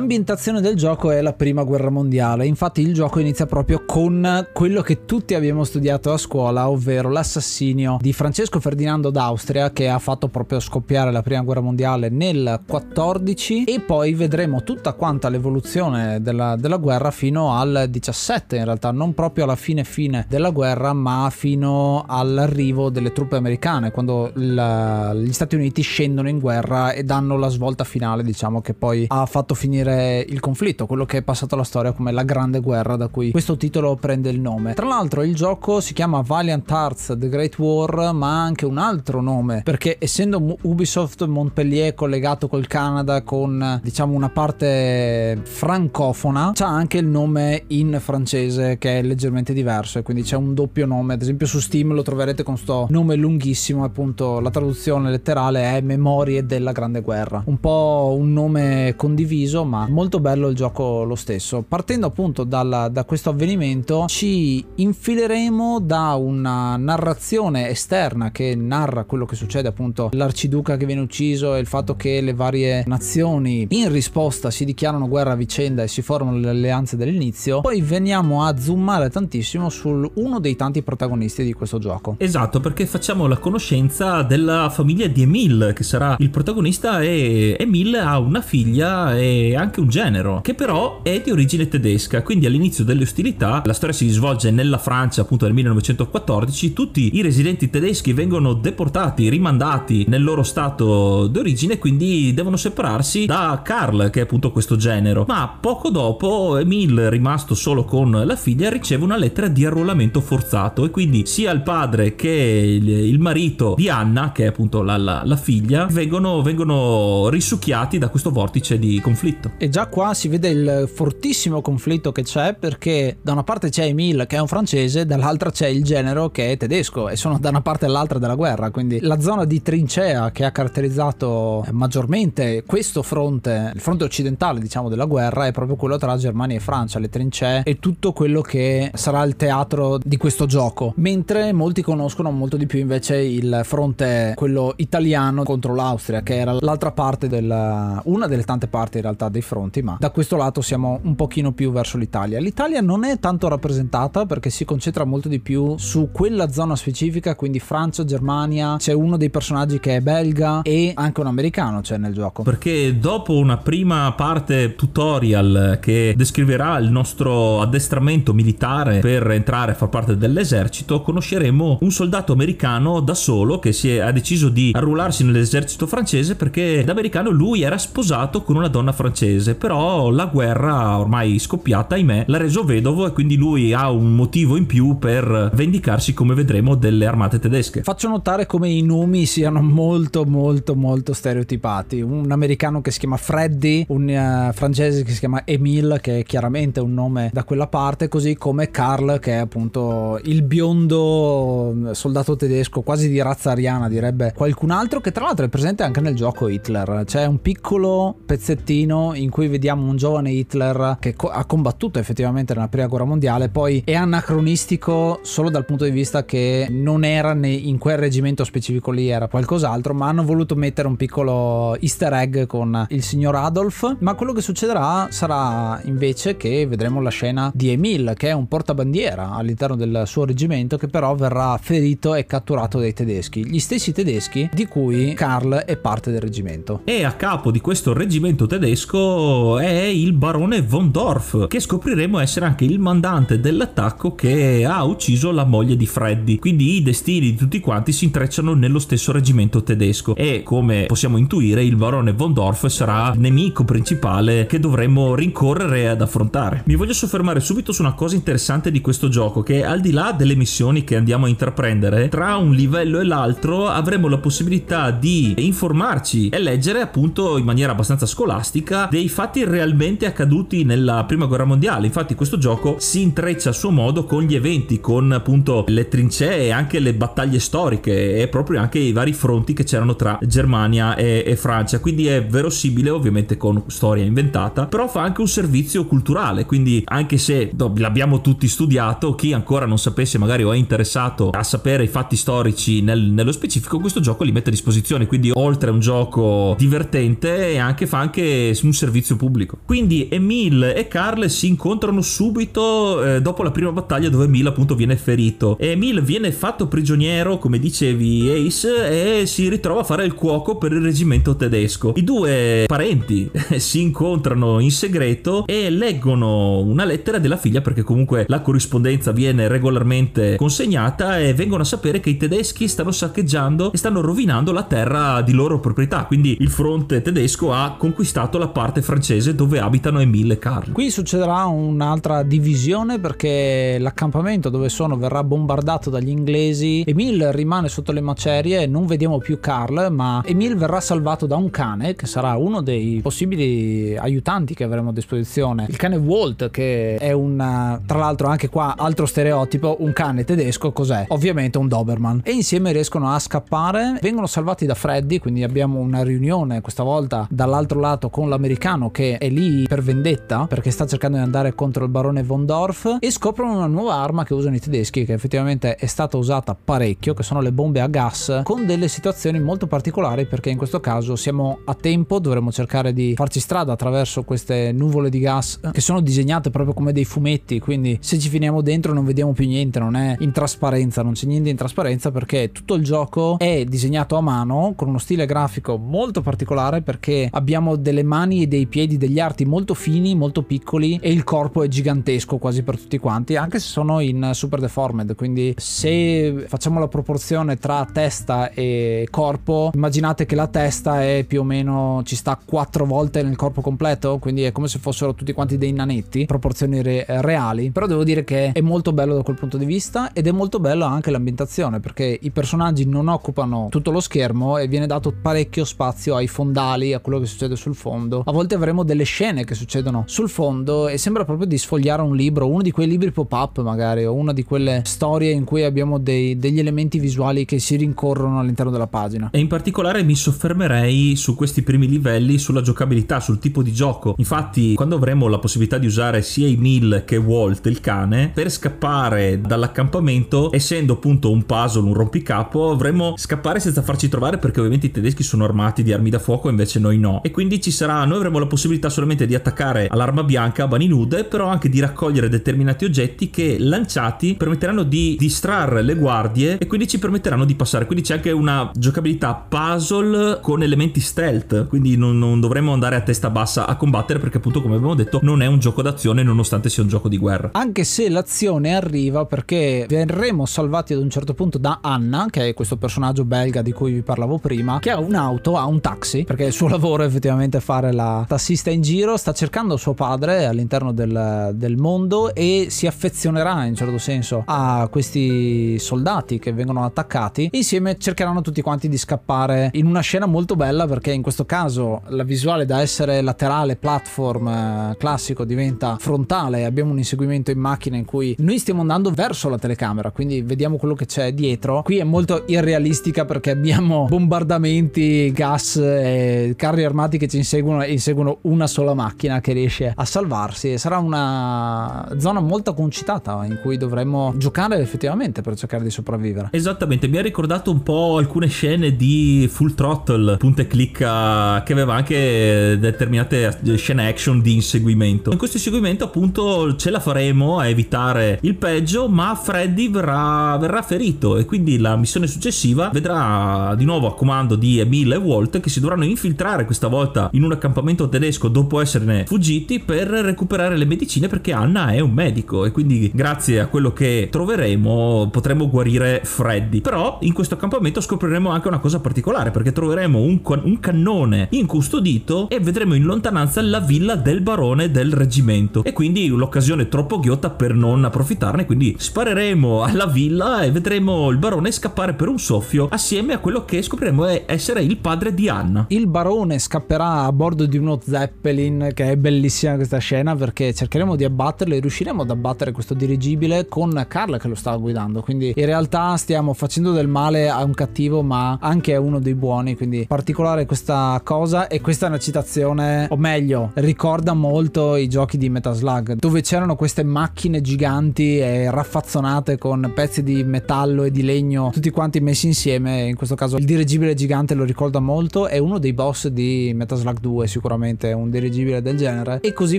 L'ambientazione 0.00 0.62
del 0.62 0.76
gioco 0.76 1.10
è 1.10 1.20
la 1.20 1.34
prima 1.34 1.62
guerra 1.62 1.90
mondiale, 1.90 2.46
infatti 2.46 2.80
il 2.80 2.94
gioco 2.94 3.20
inizia 3.20 3.44
proprio 3.44 3.84
con 3.90 4.46
quello 4.52 4.82
che 4.82 5.04
tutti 5.04 5.34
abbiamo 5.34 5.64
studiato 5.64 6.12
a 6.12 6.16
scuola, 6.16 6.70
ovvero 6.70 7.08
l'assassinio 7.08 7.98
di 8.00 8.12
Francesco 8.12 8.60
Ferdinando 8.60 9.10
d'Austria 9.10 9.72
che 9.72 9.88
ha 9.88 9.98
fatto 9.98 10.28
proprio 10.28 10.60
scoppiare 10.60 11.10
la 11.10 11.22
prima 11.22 11.40
guerra 11.40 11.60
mondiale 11.60 12.08
nel 12.08 12.60
14 12.64 13.64
e 13.64 13.80
poi 13.80 14.14
vedremo 14.14 14.62
tutta 14.62 14.92
quanta 14.92 15.28
l'evoluzione 15.28 16.22
della, 16.22 16.54
della 16.54 16.76
guerra 16.76 17.10
fino 17.10 17.56
al 17.56 17.86
17 17.90 18.58
in 18.58 18.64
realtà, 18.64 18.92
non 18.92 19.12
proprio 19.12 19.42
alla 19.42 19.56
fine 19.56 19.82
fine 19.82 20.24
della 20.28 20.50
guerra 20.50 20.92
ma 20.92 21.28
fino 21.32 22.04
all'arrivo 22.06 22.90
delle 22.90 23.10
truppe 23.10 23.34
americane 23.34 23.90
quando 23.90 24.30
la, 24.34 25.12
gli 25.14 25.32
Stati 25.32 25.56
Uniti 25.56 25.82
scendono 25.82 26.28
in 26.28 26.38
guerra 26.38 26.92
e 26.92 27.02
danno 27.02 27.36
la 27.36 27.48
svolta 27.48 27.82
finale 27.82 28.22
diciamo 28.22 28.60
che 28.60 28.72
poi 28.72 29.06
ha 29.08 29.26
fatto 29.26 29.56
finire 29.56 30.24
il 30.28 30.38
conflitto, 30.38 30.86
quello 30.86 31.06
che 31.06 31.16
è 31.16 31.22
passato 31.22 31.56
alla 31.56 31.64
storia 31.64 31.90
come 31.90 32.12
la 32.12 32.22
grande 32.22 32.60
guerra 32.60 32.94
da 32.94 33.08
cui 33.08 33.32
questo 33.32 33.56
titolo 33.56 33.78
prende 33.98 34.30
il 34.30 34.40
nome. 34.40 34.74
Tra 34.74 34.86
l'altro 34.86 35.22
il 35.22 35.34
gioco 35.34 35.80
si 35.80 35.92
chiama 35.92 36.20
Valiant 36.20 36.70
Hearts 36.70 37.14
The 37.16 37.28
Great 37.28 37.58
War, 37.58 38.12
ma 38.12 38.40
ha 38.40 38.42
anche 38.42 38.66
un 38.66 38.78
altro 38.78 39.20
nome, 39.20 39.62
perché 39.64 39.96
essendo 39.98 40.56
Ubisoft 40.62 41.24
Montpellier 41.26 41.94
collegato 41.94 42.48
col 42.48 42.66
Canada 42.66 43.22
con 43.22 43.80
diciamo 43.82 44.14
una 44.14 44.28
parte 44.28 45.40
francofona, 45.42 46.52
c'ha 46.54 46.68
anche 46.68 46.98
il 46.98 47.06
nome 47.06 47.64
in 47.68 47.98
francese 48.00 48.78
che 48.78 48.98
è 48.98 49.02
leggermente 49.02 49.52
diverso 49.52 49.98
e 49.98 50.02
quindi 50.02 50.22
c'è 50.22 50.36
un 50.36 50.54
doppio 50.54 50.86
nome. 50.86 51.14
Ad 51.14 51.22
esempio 51.22 51.46
su 51.46 51.58
Steam 51.60 51.92
lo 51.92 52.02
troverete 52.02 52.42
con 52.42 52.56
sto 52.56 52.86
nome 52.90 53.16
lunghissimo, 53.16 53.84
appunto 53.84 54.40
la 54.40 54.50
traduzione 54.50 55.10
letterale 55.10 55.76
è 55.76 55.80
Memorie 55.80 56.44
della 56.44 56.72
Grande 56.72 57.00
Guerra. 57.00 57.42
Un 57.46 57.58
po' 57.58 58.14
un 58.18 58.32
nome 58.32 58.94
condiviso, 58.96 59.64
ma 59.64 59.86
molto 59.88 60.20
bello 60.20 60.48
il 60.48 60.56
gioco 60.56 61.04
lo 61.04 61.14
stesso. 61.14 61.64
Partendo 61.66 62.06
appunto 62.06 62.44
dalla, 62.44 62.88
da 62.88 63.04
questo 63.04 63.30
avvenimento 63.30 63.68
ci 64.06 64.64
infileremo 64.74 65.80
da 65.80 66.14
una 66.14 66.76
narrazione 66.76 67.68
esterna 67.68 68.30
che 68.30 68.54
narra 68.54 69.04
quello 69.04 69.24
che 69.24 69.36
succede 69.36 69.68
appunto 69.68 70.10
l'arciduca 70.12 70.76
che 70.76 70.86
viene 70.86 71.00
ucciso 71.00 71.54
e 71.54 71.60
il 71.60 71.66
fatto 71.66 71.94
che 71.94 72.20
le 72.20 72.34
varie 72.34 72.82
nazioni 72.86 73.66
in 73.70 73.92
risposta 73.92 74.50
si 74.50 74.64
dichiarano 74.64 75.08
guerra 75.08 75.32
a 75.32 75.36
vicenda 75.36 75.82
e 75.82 75.88
si 75.88 76.02
formano 76.02 76.38
le 76.38 76.48
alleanze 76.48 76.96
dall'inizio 76.96 77.60
poi 77.60 77.80
veniamo 77.80 78.44
a 78.44 78.56
zoomare 78.58 79.10
tantissimo 79.10 79.68
su 79.68 80.10
uno 80.14 80.40
dei 80.40 80.56
tanti 80.56 80.82
protagonisti 80.82 81.44
di 81.44 81.52
questo 81.52 81.78
gioco. 81.78 82.16
Esatto 82.18 82.60
perché 82.60 82.86
facciamo 82.86 83.26
la 83.26 83.38
conoscenza 83.38 84.22
della 84.22 84.68
famiglia 84.70 85.06
di 85.06 85.22
Emil 85.22 85.72
che 85.74 85.84
sarà 85.84 86.16
il 86.18 86.30
protagonista 86.30 87.00
e 87.02 87.56
Emil 87.58 87.94
ha 87.94 88.18
una 88.18 88.40
figlia 88.40 89.16
e 89.16 89.54
anche 89.54 89.80
un 89.80 89.88
genero 89.88 90.40
che 90.40 90.54
però 90.54 91.02
è 91.02 91.20
di 91.20 91.30
origine 91.30 91.68
tedesca 91.68 92.22
quindi 92.22 92.46
all'inizio 92.46 92.84
delle 92.84 93.02
ostilità 93.02 93.59
la 93.64 93.72
storia 93.72 93.94
si 93.94 94.08
svolge 94.08 94.50
nella 94.50 94.78
Francia 94.78 95.22
appunto 95.22 95.44
nel 95.44 95.54
1914, 95.54 96.72
tutti 96.72 97.16
i 97.16 97.22
residenti 97.22 97.70
tedeschi 97.70 98.12
vengono 98.12 98.54
deportati, 98.54 99.28
rimandati 99.28 100.04
nel 100.08 100.22
loro 100.22 100.42
stato 100.42 101.26
d'origine, 101.26 101.78
quindi 101.78 102.32
devono 102.34 102.56
separarsi 102.56 103.26
da 103.26 103.60
Karl, 103.64 104.10
che 104.10 104.20
è 104.20 104.22
appunto 104.22 104.52
questo 104.52 104.76
genero. 104.76 105.24
Ma 105.26 105.56
poco 105.60 105.90
dopo 105.90 106.56
Emil, 106.56 107.10
rimasto 107.10 107.54
solo 107.54 107.84
con 107.84 108.10
la 108.10 108.36
figlia, 108.36 108.70
riceve 108.70 109.04
una 109.04 109.16
lettera 109.16 109.48
di 109.48 109.64
arruolamento 109.64 110.20
forzato 110.20 110.84
e 110.84 110.90
quindi 110.90 111.26
sia 111.26 111.50
il 111.50 111.62
padre 111.62 112.14
che 112.14 112.28
il 112.30 113.18
marito 113.18 113.74
di 113.76 113.88
Anna, 113.88 114.32
che 114.32 114.44
è 114.44 114.46
appunto 114.46 114.82
la, 114.82 114.96
la, 114.96 115.22
la 115.24 115.36
figlia, 115.36 115.86
vengono, 115.86 116.42
vengono 116.42 117.28
risucchiati 117.28 117.98
da 117.98 118.08
questo 118.08 118.30
vortice 118.30 118.78
di 118.78 119.00
conflitto. 119.00 119.52
E 119.58 119.68
già 119.68 119.86
qua 119.86 120.14
si 120.14 120.28
vede 120.28 120.48
il 120.48 120.90
fortissimo 120.92 121.60
conflitto 121.60 122.12
che 122.12 122.22
c'è 122.22 122.54
perché 122.54 123.18
da 123.20 123.32
una 123.32 123.42
parte 123.42 123.49
c'è 123.58 123.84
Emile 123.84 124.26
che 124.26 124.36
è 124.36 124.40
un 124.40 124.46
francese, 124.46 125.06
dall'altra 125.06 125.50
c'è 125.50 125.66
il 125.66 125.82
genero 125.82 126.30
che 126.30 126.52
è 126.52 126.56
tedesco 126.56 127.08
e 127.08 127.16
sono 127.16 127.38
da 127.38 127.48
una 127.48 127.60
parte 127.60 127.86
all'altra 127.86 128.18
della 128.18 128.34
guerra. 128.34 128.70
Quindi 128.70 129.00
la 129.00 129.20
zona 129.20 129.44
di 129.44 129.60
trincea 129.62 130.30
che 130.30 130.44
ha 130.44 130.50
caratterizzato 130.50 131.66
maggiormente 131.72 132.62
questo 132.64 133.02
fronte, 133.02 133.72
il 133.74 133.80
fronte 133.80 134.04
occidentale 134.04 134.60
diciamo 134.60 134.88
della 134.88 135.06
guerra, 135.06 135.46
è 135.46 135.52
proprio 135.52 135.76
quello 135.76 135.96
tra 135.96 136.16
Germania 136.16 136.56
e 136.56 136.60
Francia, 136.60 136.98
le 136.98 137.08
trincee 137.08 137.62
e 137.64 137.78
tutto 137.78 138.12
quello 138.12 138.40
che 138.40 138.90
sarà 138.94 139.22
il 139.24 139.36
teatro 139.36 139.98
di 140.02 140.16
questo 140.16 140.46
gioco. 140.46 140.92
Mentre 140.96 141.52
molti 141.52 141.82
conoscono 141.82 142.30
molto 142.30 142.56
di 142.56 142.66
più 142.66 142.78
invece 142.78 143.16
il 143.16 143.62
fronte, 143.64 144.34
quello 144.36 144.74
italiano 144.76 145.42
contro 145.42 145.74
l'Austria, 145.74 146.22
che 146.22 146.36
era 146.36 146.56
l'altra 146.60 146.92
parte 146.92 147.26
della, 147.26 148.00
una 148.04 148.26
delle 148.26 148.44
tante 148.44 148.68
parti 148.68 148.98
in 148.98 149.02
realtà 149.02 149.28
dei 149.28 149.42
fronti, 149.42 149.82
ma 149.82 149.96
da 149.98 150.10
questo 150.10 150.36
lato 150.36 150.60
siamo 150.60 151.00
un 151.02 151.14
pochino 151.16 151.52
più 151.52 151.72
verso 151.72 151.98
l'Italia. 151.98 152.38
L'Italia 152.38 152.80
non 152.80 153.04
è 153.04 153.18
tanto 153.18 153.39
rappresentata 153.48 154.26
perché 154.26 154.50
si 154.50 154.64
concentra 154.64 155.04
molto 155.04 155.28
di 155.28 155.40
più 155.40 155.76
su 155.78 156.10
quella 156.12 156.50
zona 156.50 156.76
specifica, 156.76 157.34
quindi 157.34 157.58
Francia, 157.60 158.04
Germania, 158.04 158.76
c'è 158.78 158.92
uno 158.92 159.16
dei 159.16 159.30
personaggi 159.30 159.78
che 159.80 159.96
è 159.96 160.00
belga 160.00 160.62
e 160.62 160.92
anche 160.94 161.20
un 161.20 161.26
americano 161.26 161.80
c'è 161.80 161.96
nel 161.96 162.12
gioco. 162.12 162.42
Perché 162.42 162.98
dopo 162.98 163.36
una 163.36 163.56
prima 163.56 164.12
parte 164.12 164.74
tutorial 164.74 165.78
che 165.80 166.14
descriverà 166.16 166.78
il 166.78 166.90
nostro 166.90 167.60
addestramento 167.60 168.32
militare 168.32 168.98
per 169.00 169.30
entrare 169.30 169.72
a 169.72 169.74
far 169.74 169.88
parte 169.88 170.16
dell'esercito, 170.16 171.02
conosceremo 171.02 171.78
un 171.80 171.90
soldato 171.90 172.32
americano 172.32 173.00
da 173.00 173.14
solo 173.14 173.58
che 173.58 173.72
si 173.72 173.96
è, 173.96 173.98
ha 173.98 174.12
deciso 174.12 174.48
di 174.48 174.70
arruolarsi 174.74 175.24
nell'esercito 175.24 175.86
francese 175.86 176.34
perché 176.34 176.82
da 176.84 176.92
americano 176.92 177.30
lui 177.30 177.62
era 177.62 177.78
sposato 177.78 178.42
con 178.42 178.56
una 178.56 178.68
donna 178.68 178.92
francese, 178.92 179.54
però 179.54 180.10
la 180.10 180.26
guerra 180.26 180.98
ormai 180.98 181.38
scoppiata, 181.38 181.94
ahimè, 181.94 182.24
l'ha 182.26 182.38
reso 182.38 182.64
vedovo 182.64 183.06
e 183.06 183.12
quindi 183.12 183.29
lui 183.36 183.72
ha 183.72 183.90
un 183.90 184.14
motivo 184.14 184.56
in 184.56 184.66
più 184.66 184.98
per 184.98 185.50
vendicarsi, 185.54 186.12
come 186.12 186.34
vedremo, 186.34 186.74
delle 186.74 187.06
armate 187.06 187.38
tedesche. 187.38 187.82
Faccio 187.82 188.08
notare 188.08 188.46
come 188.46 188.68
i 188.68 188.82
nomi 188.82 189.26
siano 189.26 189.60
molto, 189.60 190.24
molto, 190.24 190.74
molto 190.74 191.12
stereotipati. 191.12 192.00
Un 192.00 192.30
americano 192.30 192.80
che 192.80 192.90
si 192.90 192.98
chiama 192.98 193.16
Freddy, 193.16 193.84
un 193.88 194.08
uh, 194.08 194.52
francese 194.52 195.02
che 195.02 195.12
si 195.12 195.18
chiama 195.18 195.42
Emile, 195.44 196.00
che 196.00 196.20
è 196.20 196.22
chiaramente 196.22 196.80
un 196.80 196.94
nome 196.94 197.30
da 197.32 197.44
quella 197.44 197.66
parte, 197.66 198.08
così 198.08 198.36
come 198.36 198.70
Karl, 198.70 199.18
che 199.18 199.32
è 199.32 199.36
appunto 199.36 200.20
il 200.24 200.42
biondo 200.42 201.72
mm, 201.74 201.90
soldato 201.90 202.36
tedesco, 202.36 202.82
quasi 202.82 203.08
di 203.08 203.20
razza 203.20 203.50
ariana, 203.50 203.88
direbbe 203.88 204.32
qualcun 204.34 204.70
altro, 204.70 205.00
che 205.00 205.12
tra 205.12 205.24
l'altro 205.24 205.46
è 205.46 205.48
presente 205.48 205.82
anche 205.82 206.00
nel 206.00 206.14
gioco 206.14 206.48
Hitler. 206.48 207.02
C'è 207.06 207.26
un 207.26 207.40
piccolo 207.40 208.16
pezzettino 208.24 209.14
in 209.14 209.30
cui 209.30 209.48
vediamo 209.48 209.88
un 209.88 209.96
giovane 209.96 210.30
Hitler 210.30 210.96
che 211.00 211.14
co- 211.14 211.28
ha 211.28 211.44
combattuto 211.44 211.98
effettivamente 211.98 212.54
nella 212.54 212.68
prima 212.68 212.86
guerra 212.86 213.04
mondiale, 213.10 213.48
poi 213.48 213.82
è 213.84 213.94
anacronistico 213.94 215.18
solo 215.22 215.50
dal 215.50 215.64
punto 215.64 215.84
di 215.84 215.90
vista 215.90 216.24
che 216.24 216.68
non 216.70 217.02
era 217.02 217.32
in 217.32 217.76
quel 217.78 217.98
reggimento 217.98 218.44
specifico 218.44 218.92
lì, 218.92 219.08
era 219.08 219.26
qualcos'altro, 219.26 219.94
ma 219.94 220.06
hanno 220.06 220.24
voluto 220.24 220.54
mettere 220.54 220.86
un 220.86 220.94
piccolo 220.94 221.76
easter 221.80 222.12
egg 222.12 222.46
con 222.46 222.86
il 222.90 223.02
signor 223.02 223.34
Adolf. 223.34 223.96
Ma 223.98 224.14
quello 224.14 224.32
che 224.32 224.40
succederà 224.40 225.08
sarà 225.10 225.80
invece 225.84 226.36
che 226.36 226.66
vedremo 226.68 227.00
la 227.00 227.10
scena 227.10 227.50
di 227.52 227.70
Emil, 227.70 228.14
che 228.16 228.28
è 228.28 228.32
un 228.32 228.46
portabandiera 228.46 229.32
all'interno 229.32 229.74
del 229.74 230.04
suo 230.06 230.24
reggimento, 230.24 230.76
che 230.76 230.86
però 230.86 231.14
verrà 231.16 231.58
ferito 231.60 232.14
e 232.14 232.26
catturato 232.26 232.78
dai 232.78 232.92
tedeschi, 232.92 233.44
gli 233.44 233.58
stessi 233.58 233.92
tedeschi 233.92 234.48
di 234.52 234.66
cui 234.66 235.14
Karl 235.14 235.54
è 235.54 235.76
parte 235.76 236.12
del 236.12 236.20
reggimento. 236.20 236.82
E 236.84 237.04
a 237.04 237.12
capo 237.14 237.50
di 237.50 237.60
questo 237.60 237.92
reggimento 237.92 238.46
tedesco 238.46 239.58
è 239.58 239.82
il 239.82 240.12
barone 240.12 240.62
von 240.62 240.92
Dorf, 240.92 241.48
che 241.48 241.58
scopriremo 241.58 242.20
essere 242.20 242.46
anche 242.46 242.64
il 242.64 242.78
mandante 242.78 242.98
dell'attacco 243.00 244.14
che 244.14 244.64
ha 244.68 244.84
ucciso 244.84 245.30
la 245.30 245.44
moglie 245.44 245.76
di 245.76 245.86
Freddy. 245.86 246.38
Quindi 246.38 246.76
i 246.76 246.82
destini 246.82 247.30
di 247.30 247.34
tutti 247.34 247.58
quanti 247.60 247.92
si 247.92 248.04
intrecciano 248.04 248.52
nello 248.54 248.78
stesso 248.78 249.10
reggimento 249.10 249.62
tedesco 249.62 250.14
e 250.14 250.42
come 250.44 250.84
possiamo 250.86 251.16
intuire 251.16 251.64
il 251.64 251.76
barone 251.76 252.12
von 252.12 252.32
Dorf 252.32 252.66
sarà 252.66 253.14
nemico 253.16 253.64
principale 253.64 254.46
che 254.46 254.60
dovremmo 254.60 255.14
rincorrere 255.14 255.88
ad 255.88 256.02
affrontare. 256.02 256.62
Mi 256.66 256.74
voglio 256.74 256.92
soffermare 256.92 257.40
subito 257.40 257.72
su 257.72 257.80
una 257.82 257.94
cosa 257.94 258.16
interessante 258.16 258.70
di 258.70 258.80
questo 258.80 259.08
gioco 259.08 259.42
che 259.42 259.64
al 259.64 259.80
di 259.80 259.92
là 259.92 260.12
delle 260.12 260.34
missioni 260.34 260.84
che 260.84 260.96
andiamo 260.96 261.24
a 261.24 261.28
intraprendere, 261.28 262.08
tra 262.08 262.36
un 262.36 262.52
livello 262.52 263.00
e 263.00 263.04
l'altro 263.04 263.66
avremo 263.66 264.08
la 264.08 264.18
possibilità 264.18 264.90
di 264.90 265.34
informarci 265.38 266.28
e 266.28 266.38
leggere 266.38 266.80
appunto 266.80 267.38
in 267.38 267.44
maniera 267.44 267.72
abbastanza 267.72 268.06
scolastica 268.06 268.88
dei 268.90 269.08
fatti 269.08 269.44
realmente 269.44 270.06
accaduti 270.06 270.64
nella 270.64 271.04
prima 271.04 271.26
guerra 271.26 271.44
mondiale. 271.44 271.86
Infatti 271.86 272.14
questo 272.14 272.38
gioco 272.38 272.76
si 272.90 273.02
intreccia 273.02 273.50
a 273.50 273.52
suo 273.52 273.70
modo 273.70 274.04
con 274.04 274.24
gli 274.24 274.34
eventi, 274.34 274.80
con 274.80 275.12
appunto 275.12 275.64
le 275.68 275.86
trincee 275.86 276.46
e 276.46 276.50
anche 276.50 276.80
le 276.80 276.92
battaglie 276.92 277.38
storiche 277.38 278.16
e 278.16 278.26
proprio 278.26 278.58
anche 278.58 278.80
i 278.80 278.90
vari 278.90 279.12
fronti 279.12 279.52
che 279.52 279.62
c'erano 279.62 279.94
tra 279.94 280.18
Germania 280.20 280.96
e, 280.96 281.22
e 281.24 281.36
Francia. 281.36 281.78
Quindi 281.78 282.08
è 282.08 282.26
verosimile, 282.26 282.90
ovviamente 282.90 283.36
con 283.36 283.62
storia 283.68 284.02
inventata, 284.02 284.66
però 284.66 284.88
fa 284.88 285.02
anche 285.02 285.20
un 285.20 285.28
servizio 285.28 285.86
culturale. 285.86 286.46
Quindi 286.46 286.82
anche 286.84 287.16
se 287.16 287.52
l'abbiamo 287.76 288.20
tutti 288.22 288.48
studiato, 288.48 289.14
chi 289.14 289.32
ancora 289.32 289.66
non 289.66 289.78
sapesse 289.78 290.18
magari 290.18 290.42
o 290.42 290.52
è 290.52 290.56
interessato 290.56 291.30
a 291.30 291.44
sapere 291.44 291.84
i 291.84 291.86
fatti 291.86 292.16
storici 292.16 292.82
nel, 292.82 293.02
nello 293.02 293.30
specifico, 293.30 293.78
questo 293.78 294.00
gioco 294.00 294.24
li 294.24 294.32
mette 294.32 294.48
a 294.48 294.52
disposizione. 294.52 295.06
Quindi 295.06 295.30
oltre 295.32 295.70
a 295.70 295.72
un 295.72 295.78
gioco 295.78 296.56
divertente, 296.58 297.56
anche, 297.56 297.86
fa 297.86 297.98
anche 297.98 298.58
un 298.64 298.72
servizio 298.72 299.14
pubblico. 299.14 299.58
Quindi 299.64 300.08
Emil 300.10 300.72
e 300.74 300.88
Carl 300.88 301.30
si 301.30 301.46
incontrano 301.46 302.00
subito 302.00 302.78
eh, 303.02 303.20
dopo 303.20 303.42
la 303.42 303.50
prima 303.50 303.72
battaglia 303.72 304.08
dove 304.08 304.24
Emil 304.24 304.46
appunto 304.46 304.74
viene 304.74 304.96
ferito. 304.96 305.56
E 305.58 305.68
Emil 305.68 306.02
viene 306.02 306.32
fatto 306.32 306.66
prigioniero, 306.66 307.38
come 307.38 307.58
dicevi 307.58 308.46
Ace, 308.46 309.20
e 309.20 309.26
si 309.26 309.48
ritrova 309.48 309.80
a 309.80 309.84
fare 309.84 310.04
il 310.04 310.14
cuoco 310.14 310.56
per 310.56 310.72
il 310.72 310.80
reggimento 310.80 311.36
tedesco. 311.36 311.92
I 311.96 312.04
due 312.04 312.64
parenti 312.66 313.30
si 313.58 313.80
incontrano 313.80 314.60
in 314.60 314.70
segreto 314.70 315.44
e 315.46 315.70
leggono 315.70 316.60
una 316.60 316.84
lettera 316.84 317.18
della 317.18 317.36
figlia 317.36 317.60
perché 317.60 317.82
comunque 317.82 318.24
la 318.28 318.40
corrispondenza 318.40 319.12
viene 319.12 319.48
regolarmente 319.48 320.36
consegnata 320.36 321.18
e 321.18 321.34
vengono 321.34 321.62
a 321.62 321.66
sapere 321.66 322.00
che 322.00 322.10
i 322.10 322.16
tedeschi 322.16 322.68
stanno 322.68 322.90
saccheggiando 322.92 323.72
e 323.72 323.76
stanno 323.76 324.00
rovinando 324.00 324.52
la 324.52 324.62
terra 324.62 325.20
di 325.22 325.32
loro 325.32 325.60
proprietà. 325.60 326.04
Quindi 326.04 326.36
il 326.40 326.50
fronte 326.50 327.02
tedesco 327.02 327.52
ha 327.52 327.76
conquistato 327.78 328.38
la 328.38 328.48
parte 328.48 328.82
francese 328.82 329.34
dove 329.34 329.58
abitano 329.58 330.00
Emile 330.00 330.34
e 330.34 330.38
Carl. 330.38 330.72
Qui 330.72 330.90
succederà 330.90 331.44
un'altra 331.44 332.22
divisione 332.22 332.69
perché 332.70 333.78
l'accampamento 333.80 334.48
dove 334.48 334.68
sono 334.68 334.96
verrà 334.96 335.24
bombardato 335.24 335.90
dagli 335.90 336.08
inglesi. 336.08 336.84
Emile 336.86 337.32
rimane 337.32 337.68
sotto 337.68 337.90
le 337.90 338.00
macerie, 338.00 338.66
non 338.66 338.86
vediamo 338.86 339.18
più 339.18 339.40
Carl, 339.40 339.88
ma 339.90 340.22
Emile 340.24 340.54
verrà 340.54 340.80
salvato 340.80 341.26
da 341.26 341.34
un 341.34 341.50
cane 341.50 341.96
che 341.96 342.06
sarà 342.06 342.36
uno 342.36 342.60
dei 342.60 343.00
possibili 343.02 343.96
aiutanti 343.96 344.54
che 344.54 344.62
avremo 344.62 344.90
a 344.90 344.92
disposizione. 344.92 345.66
Il 345.68 345.76
cane 345.76 345.96
Walt 345.96 346.50
che 346.50 346.94
è 346.94 347.10
un 347.10 347.80
tra 347.84 347.98
l'altro 347.98 348.28
anche 348.28 348.48
qua 348.48 348.76
altro 348.76 349.04
stereotipo, 349.04 349.78
un 349.80 349.92
cane 349.92 350.22
tedesco 350.22 350.70
cos'è? 350.70 351.06
Ovviamente 351.08 351.58
un 351.58 351.66
Doberman. 351.66 352.20
E 352.22 352.30
insieme 352.30 352.70
riescono 352.70 353.12
a 353.12 353.18
scappare, 353.18 353.98
vengono 354.00 354.28
salvati 354.28 354.64
da 354.64 354.74
Freddy, 354.76 355.18
quindi 355.18 355.42
abbiamo 355.42 355.80
una 355.80 356.04
riunione 356.04 356.60
questa 356.60 356.84
volta 356.84 357.26
dall'altro 357.28 357.80
lato 357.80 358.10
con 358.10 358.28
l'americano 358.28 358.92
che 358.92 359.18
è 359.18 359.28
lì 359.28 359.66
per 359.66 359.82
vendetta 359.82 360.46
perché 360.46 360.70
sta 360.70 360.86
cercando 360.86 361.16
di 361.16 361.24
andare 361.24 361.52
contro 361.56 361.82
il 361.82 361.90
barone 361.90 362.22
von 362.22 362.46
Dorf 362.60 362.98
e 363.00 363.10
scoprono 363.10 363.54
una 363.54 363.66
nuova 363.66 363.94
arma 363.94 364.22
che 364.22 364.34
usano 364.34 364.54
i 364.54 364.60
tedeschi 364.60 365.06
che 365.06 365.14
effettivamente 365.14 365.76
è 365.76 365.86
stata 365.86 366.18
usata 366.18 366.54
parecchio 366.54 367.14
che 367.14 367.22
sono 367.22 367.40
le 367.40 367.52
bombe 367.52 367.80
a 367.80 367.86
gas 367.86 368.42
con 368.44 368.66
delle 368.66 368.86
situazioni 368.86 369.40
molto 369.40 369.66
particolari 369.66 370.26
perché 370.26 370.50
in 370.50 370.58
questo 370.58 370.78
caso 370.78 371.16
siamo 371.16 371.60
a 371.64 371.74
tempo 371.74 372.18
dovremmo 372.18 372.52
cercare 372.52 372.92
di 372.92 373.14
farci 373.16 373.40
strada 373.40 373.72
attraverso 373.72 374.24
queste 374.24 374.72
nuvole 374.72 375.08
di 375.08 375.20
gas 375.20 375.58
che 375.72 375.80
sono 375.80 376.02
disegnate 376.02 376.50
proprio 376.50 376.74
come 376.74 376.92
dei 376.92 377.06
fumetti 377.06 377.60
quindi 377.60 377.96
se 378.02 378.18
ci 378.18 378.28
finiamo 378.28 378.60
dentro 378.60 378.92
non 378.92 379.06
vediamo 379.06 379.32
più 379.32 379.46
niente 379.46 379.78
non 379.78 379.96
è 379.96 380.16
in 380.18 380.30
trasparenza 380.30 381.02
non 381.02 381.14
c'è 381.14 381.24
niente 381.24 381.48
in 381.48 381.56
trasparenza 381.56 382.10
perché 382.10 382.52
tutto 382.52 382.74
il 382.74 382.84
gioco 382.84 383.38
è 383.38 383.64
disegnato 383.64 384.16
a 384.16 384.20
mano 384.20 384.74
con 384.76 384.88
uno 384.88 384.98
stile 384.98 385.24
grafico 385.24 385.78
molto 385.78 386.20
particolare 386.20 386.82
perché 386.82 387.26
abbiamo 387.32 387.76
delle 387.76 388.02
mani 388.02 388.42
e 388.42 388.46
dei 388.46 388.66
piedi 388.66 388.98
degli 388.98 389.18
arti 389.18 389.46
molto 389.46 389.72
fini 389.72 390.14
molto 390.14 390.42
piccoli 390.42 390.98
e 391.00 391.10
il 391.10 391.24
corpo 391.24 391.62
è 391.62 391.68
gigantesco 391.68 392.36
quasi 392.36 392.48
per 392.62 392.78
tutti 392.78 392.98
quanti 392.98 393.36
anche 393.36 393.58
se 393.58 393.68
sono 393.68 394.00
in 394.00 394.30
super 394.34 394.60
deformed 394.60 395.14
quindi 395.14 395.54
se 395.56 396.44
facciamo 396.48 396.78
la 396.78 396.88
proporzione 396.88 397.56
tra 397.56 397.86
testa 397.90 398.50
e 398.50 399.06
corpo 399.10 399.70
immaginate 399.74 400.26
che 400.26 400.34
la 400.34 400.48
testa 400.48 401.02
è 401.02 401.24
più 401.26 401.40
o 401.40 401.44
meno 401.44 402.02
ci 402.04 402.16
sta 402.16 402.38
quattro 402.44 402.84
volte 402.84 403.22
nel 403.22 403.36
corpo 403.36 403.60
completo 403.60 404.18
quindi 404.18 404.42
è 404.42 404.52
come 404.52 404.68
se 404.68 404.78
fossero 404.78 405.14
tutti 405.14 405.32
quanti 405.32 405.56
dei 405.56 405.72
nanetti 405.72 406.26
proporzioni 406.26 406.82
re- 406.82 407.04
reali 407.06 407.70
però 407.70 407.86
devo 407.86 408.04
dire 408.04 408.24
che 408.24 408.52
è 408.52 408.60
molto 408.60 408.92
bello 408.92 409.14
da 409.14 409.22
quel 409.22 409.36
punto 409.36 409.56
di 409.56 409.64
vista 409.64 410.12
ed 410.12 410.26
è 410.26 410.32
molto 410.32 410.60
bello 410.60 410.84
anche 410.84 411.10
l'ambientazione 411.10 411.80
perché 411.80 412.18
i 412.20 412.30
personaggi 412.30 412.86
non 412.86 413.08
occupano 413.08 413.68
tutto 413.70 413.90
lo 413.90 414.00
schermo 414.00 414.58
e 414.58 414.66
viene 414.66 414.86
dato 414.86 415.12
parecchio 415.12 415.64
spazio 415.64 416.16
ai 416.16 416.26
fondali 416.26 416.92
a 416.92 417.00
quello 417.00 417.18
che 417.18 417.26
succede 417.26 417.56
sul 417.56 417.74
fondo. 417.74 418.22
A 418.24 418.32
volte 418.32 418.54
avremo 418.54 418.82
delle 418.82 419.04
scene 419.04 419.44
che 419.44 419.54
succedono 419.54 420.04
sul 420.06 420.28
fondo 420.28 420.88
e 420.88 420.98
sembra 420.98 421.24
proprio 421.24 421.46
di 421.46 421.58
sfogliare 421.58 422.02
un 422.02 422.14
libro 422.14 422.39
uno 422.46 422.62
di 422.62 422.70
quei 422.70 422.86
libri 422.86 423.10
pop 423.10 423.32
up 423.32 423.62
magari 423.62 424.04
o 424.04 424.14
una 424.14 424.32
di 424.32 424.44
quelle 424.44 424.82
storie 424.84 425.30
in 425.30 425.44
cui 425.44 425.64
abbiamo 425.64 425.98
dei, 425.98 426.36
degli 426.36 426.58
elementi 426.58 426.98
visuali 426.98 427.44
che 427.44 427.58
si 427.58 427.76
rincorrono 427.76 428.38
all'interno 428.38 428.70
della 428.70 428.86
pagina. 428.86 429.30
E 429.32 429.38
in 429.38 429.48
particolare 429.48 430.02
mi 430.02 430.14
soffermerei 430.14 431.16
su 431.16 431.34
questi 431.34 431.62
primi 431.62 431.88
livelli, 431.88 432.38
sulla 432.38 432.62
giocabilità, 432.62 433.20
sul 433.20 433.38
tipo 433.38 433.62
di 433.62 433.72
gioco. 433.72 434.14
Infatti, 434.18 434.74
quando 434.74 434.96
avremo 434.96 435.28
la 435.28 435.38
possibilità 435.38 435.78
di 435.78 435.86
usare 435.86 436.22
sia 436.22 436.46
Emil 436.46 437.02
che 437.06 437.16
Walt, 437.16 437.66
il 437.66 437.80
cane, 437.80 438.30
per 438.32 438.50
scappare 438.50 439.40
dall'accampamento, 439.40 440.50
essendo 440.52 440.94
appunto 440.94 441.30
un 441.30 441.44
puzzle, 441.44 441.86
un 441.86 441.94
rompicapo, 441.94 442.70
avremo 442.70 443.14
scappare 443.16 443.60
senza 443.60 443.82
farci 443.82 444.08
trovare 444.08 444.38
perché 444.38 444.58
ovviamente 444.60 444.86
i 444.86 444.90
tedeschi 444.90 445.22
sono 445.22 445.44
armati 445.44 445.82
di 445.82 445.92
armi 445.92 446.10
da 446.10 446.18
fuoco, 446.18 446.48
invece 446.48 446.78
noi 446.78 446.98
no. 446.98 447.22
E 447.22 447.30
quindi 447.30 447.60
ci 447.60 447.70
sarà, 447.70 448.04
noi 448.04 448.16
avremo 448.16 448.38
la 448.38 448.46
possibilità 448.46 448.88
solamente 448.88 449.26
di 449.26 449.34
attaccare 449.34 449.88
all'arma 449.88 450.22
bianca 450.22 450.64
a 450.64 450.66
mani 450.66 450.86
nude, 450.86 451.24
però 451.24 451.46
anche 451.46 451.68
di 451.68 451.80
raccogliere 451.80 452.28
determinati 452.30 452.84
oggetti 452.86 453.28
che 453.28 453.56
lanciati 453.58 454.34
permetteranno 454.34 454.82
di 454.82 455.16
distrarre 455.18 455.82
le 455.82 455.94
guardie 455.94 456.56
e 456.58 456.66
quindi 456.66 456.88
ci 456.88 456.98
permetteranno 456.98 457.44
di 457.44 457.54
passare. 457.54 457.86
Quindi 457.86 458.04
c'è 458.04 458.14
anche 458.14 458.30
una 458.30 458.70
giocabilità 458.74 459.34
puzzle 459.34 460.40
con 460.40 460.62
elementi 460.62 461.00
stealth, 461.00 461.66
quindi 461.66 461.96
non, 461.96 462.18
non 462.18 462.40
dovremmo 462.40 462.72
andare 462.72 462.96
a 462.96 463.00
testa 463.00 463.30
bassa 463.30 463.66
a 463.66 463.76
combattere 463.76 464.18
perché 464.18 464.38
appunto 464.38 464.62
come 464.62 464.76
abbiamo 464.76 464.94
detto 464.94 465.20
non 465.22 465.42
è 465.42 465.46
un 465.46 465.58
gioco 465.58 465.82
d'azione 465.82 466.22
nonostante 466.22 466.68
sia 466.68 466.82
un 466.82 466.88
gioco 466.88 467.08
di 467.08 467.18
guerra. 467.18 467.50
Anche 467.52 467.84
se 467.84 468.08
l'azione 468.08 468.74
arriva 468.74 469.26
perché 469.26 469.86
verremo 469.88 470.46
salvati 470.46 470.92
ad 470.92 471.00
un 471.00 471.10
certo 471.10 471.34
punto 471.34 471.58
da 471.58 471.80
Anna, 471.82 472.26
che 472.30 472.48
è 472.48 472.54
questo 472.54 472.76
personaggio 472.76 473.24
belga 473.24 473.62
di 473.62 473.72
cui 473.72 473.92
vi 473.92 474.02
parlavo 474.02 474.38
prima, 474.38 474.78
che 474.78 474.90
ha 474.90 474.98
un'auto, 474.98 475.56
ha 475.56 475.66
un 475.66 475.80
taxi, 475.80 476.24
perché 476.24 476.44
il 476.44 476.52
suo 476.52 476.68
lavoro 476.68 477.02
è 477.02 477.06
effettivamente 477.06 477.60
fare 477.60 477.92
la 477.92 478.24
tassista 478.26 478.70
in 478.70 478.82
giro, 478.82 479.16
sta 479.16 479.32
cercando 479.32 479.76
suo 479.76 479.94
padre 479.94 480.46
all'interno 480.46 480.92
del, 480.92 481.50
del 481.54 481.76
mondo 481.76 482.09
e 482.32 482.66
si 482.70 482.86
affezionerà 482.86 483.64
in 483.64 483.74
certo 483.74 483.98
senso 483.98 484.42
a 484.46 484.88
questi 484.90 485.78
soldati 485.78 486.38
che 486.38 486.52
vengono 486.52 486.84
attaccati. 486.84 487.50
Insieme 487.52 487.96
cercheranno 487.98 488.40
tutti 488.40 488.62
quanti 488.62 488.88
di 488.88 488.98
scappare 488.98 489.70
in 489.74 489.86
una 489.86 490.00
scena 490.00 490.26
molto 490.26 490.56
bella 490.56 490.86
perché 490.86 491.12
in 491.12 491.22
questo 491.22 491.44
caso 491.44 492.02
la 492.08 492.24
visuale 492.24 492.66
da 492.66 492.80
essere 492.80 493.20
laterale 493.20 493.76
platform 493.76 494.48
eh, 494.48 494.96
classico 494.98 495.44
diventa 495.44 495.96
frontale. 495.98 496.64
Abbiamo 496.64 496.90
un 496.90 496.98
inseguimento 496.98 497.50
in 497.50 497.58
macchina 497.58 497.96
in 497.96 498.04
cui 498.04 498.34
noi 498.38 498.58
stiamo 498.58 498.80
andando 498.80 499.10
verso 499.10 499.48
la 499.48 499.58
telecamera 499.58 500.10
quindi 500.10 500.42
vediamo 500.42 500.76
quello 500.76 500.94
che 500.94 501.06
c'è 501.06 501.32
dietro. 501.32 501.82
Qui 501.82 501.98
è 501.98 502.04
molto 502.04 502.44
irrealistica 502.46 503.24
perché 503.24 503.50
abbiamo 503.50 504.06
bombardamenti 504.08 505.30
gas 505.32 505.76
e 505.76 506.54
carri 506.56 506.84
armati 506.84 507.18
che 507.18 507.28
ci 507.28 507.36
inseguono 507.36 507.82
e 507.82 507.92
inseguono 507.92 508.38
una 508.42 508.66
sola 508.66 508.94
macchina 508.94 509.40
che 509.40 509.52
riesce 509.52 509.92
a 509.94 510.04
salvarsi. 510.04 510.76
Sarà 510.78 510.98
una 510.98 511.99
zona 512.18 512.40
molto 512.40 512.74
concitata 512.74 513.44
in 513.44 513.58
cui 513.62 513.76
dovremmo 513.76 514.34
giocare 514.36 514.78
effettivamente 514.78 515.42
per 515.42 515.56
cercare 515.56 515.82
di 515.82 515.90
sopravvivere 515.90 516.48
Esattamente, 516.52 517.08
mi 517.08 517.16
ha 517.16 517.22
ricordato 517.22 517.70
un 517.70 517.82
po' 517.82 518.16
alcune 518.18 518.48
scene 518.48 518.96
di 518.96 519.48
Full 519.50 519.74
Throttle, 519.74 520.36
punta 520.36 520.62
e 520.62 520.66
clicca, 520.66 521.62
che 521.64 521.72
aveva 521.72 521.94
anche 521.94 522.76
determinate 522.78 523.58
scene 523.76 524.08
action 524.08 524.40
di 524.40 524.54
inseguimento. 524.54 525.30
In 525.30 525.38
questo 525.38 525.56
inseguimento, 525.56 526.04
appunto, 526.04 526.76
ce 526.76 526.90
la 526.90 527.00
faremo 527.00 527.58
a 527.58 527.68
evitare 527.68 528.38
il 528.42 528.54
peggio, 528.54 529.08
ma 529.08 529.34
Freddy 529.34 529.90
verrà, 529.90 530.56
verrà 530.58 530.82
ferito 530.82 531.36
e 531.36 531.44
quindi 531.44 531.78
la 531.78 531.96
missione 531.96 532.26
successiva 532.26 532.90
vedrà 532.92 533.74
di 533.76 533.84
nuovo 533.84 534.08
a 534.08 534.14
comando 534.14 534.56
di 534.56 534.78
Emile 534.78 535.14
e 535.14 535.18
Walt 535.18 535.60
che 535.60 535.70
si 535.70 535.80
dovranno 535.80 536.04
infiltrare 536.04 536.64
questa 536.64 536.88
volta 536.88 537.28
in 537.32 537.42
un 537.42 537.52
accampamento 537.52 538.08
tedesco 538.08 538.48
dopo 538.48 538.80
esserne 538.80 539.24
fuggiti 539.26 539.80
per 539.80 540.08
recuperare 540.08 540.76
le 540.76 540.84
medicine 540.84 541.28
perché 541.28 541.52
Anna 541.52 541.89
è 541.92 542.00
un 542.00 542.12
medico 542.12 542.64
e 542.64 542.70
quindi 542.70 543.10
grazie 543.14 543.60
a 543.60 543.66
quello 543.66 543.92
che 543.92 544.28
troveremo 544.30 545.28
potremo 545.30 545.68
guarire 545.68 546.20
Freddy. 546.24 546.80
Però 546.80 547.18
in 547.22 547.32
questo 547.32 547.54
accampamento 547.54 548.00
scopriremo 548.00 548.50
anche 548.50 548.68
una 548.68 548.78
cosa 548.78 549.00
particolare 549.00 549.50
perché 549.50 549.72
troveremo 549.72 550.18
un, 550.18 550.40
un, 550.42 550.80
cannone 550.80 551.48
incustodito 551.50 552.48
e 552.48 552.60
vedremo 552.60 552.94
in 552.94 553.02
lontananza 553.02 553.60
la 553.62 553.80
villa 553.80 554.16
del 554.16 554.40
barone 554.40 554.90
del 554.90 555.12
reggimento 555.12 555.84
e 555.84 555.92
quindi 555.92 556.28
l'occasione 556.28 556.88
troppo 556.88 557.20
ghiotta 557.20 557.50
per 557.50 557.74
non 557.74 558.04
approfittarne 558.04 558.66
quindi 558.66 558.94
spareremo 558.96 559.82
alla 559.82 560.06
villa 560.06 560.62
e 560.62 560.70
vedremo 560.70 561.30
il 561.30 561.38
barone 561.38 561.70
scappare 561.72 562.14
per 562.14 562.28
un 562.28 562.38
soffio 562.38 562.88
assieme 562.90 563.32
a 563.32 563.38
quello 563.38 563.64
che 563.64 563.82
scopriremo 563.82 564.26
essere 564.46 564.82
il 564.82 564.96
padre 564.96 565.34
di 565.34 565.48
Anna. 565.48 565.86
Il 565.88 566.06
barone 566.06 566.58
scapperà 566.58 567.24
a 567.24 567.32
bordo 567.32 567.66
di 567.66 567.76
uno 567.76 568.00
Zeppelin 568.02 568.90
che 568.94 569.10
è 569.10 569.16
bellissima 569.16 569.74
questa 569.74 569.98
scena 569.98 570.34
perché 570.34 570.72
cercheremo 570.72 571.16
di 571.16 571.24
abbatterlo 571.24 571.74
riusciremo 571.80 572.22
ad 572.22 572.30
abbattere 572.30 572.72
questo 572.72 572.94
dirigibile 572.94 573.66
con 573.66 574.04
Carla 574.08 574.38
che 574.38 574.48
lo 574.48 574.54
stava 574.54 574.76
guidando. 574.76 575.22
Quindi 575.22 575.52
in 575.54 575.64
realtà 575.64 576.16
stiamo 576.16 576.52
facendo 576.52 576.92
del 576.92 577.08
male 577.08 577.48
a 577.48 577.62
un 577.64 577.74
cattivo 577.74 578.22
ma 578.22 578.58
anche 578.60 578.94
a 578.94 579.00
uno 579.00 579.18
dei 579.18 579.34
buoni. 579.34 579.76
Quindi 579.76 580.06
particolare 580.06 580.66
questa 580.66 581.20
cosa 581.24 581.68
e 581.68 581.80
questa 581.80 582.06
è 582.06 582.08
una 582.08 582.18
citazione 582.18 583.06
o 583.10 583.16
meglio 583.16 583.70
ricorda 583.74 584.34
molto 584.34 584.96
i 584.96 585.08
giochi 585.08 585.38
di 585.38 585.48
Metaslug 585.48 586.14
dove 586.14 586.42
c'erano 586.42 586.76
queste 586.76 587.02
macchine 587.02 587.60
giganti 587.60 588.38
e 588.38 588.70
raffazzonate 588.70 589.58
con 589.58 589.90
pezzi 589.94 590.22
di 590.22 590.44
metallo 590.44 591.04
e 591.04 591.10
di 591.10 591.22
legno 591.22 591.70
tutti 591.72 591.90
quanti 591.90 592.20
messi 592.20 592.46
insieme. 592.46 593.08
In 593.08 593.16
questo 593.16 593.34
caso 593.34 593.56
il 593.56 593.64
dirigibile 593.64 594.14
gigante 594.14 594.54
lo 594.54 594.64
ricorda 594.64 595.00
molto 595.00 595.46
è 595.46 595.58
uno 595.58 595.78
dei 595.78 595.92
boss 595.92 596.28
di 596.28 596.72
Metaslug 596.74 597.18
2 597.20 597.46
sicuramente 597.46 598.12
un 598.12 598.30
dirigibile 598.30 598.82
del 598.82 598.96
genere. 598.96 599.40
E 599.40 599.52
così 599.52 599.78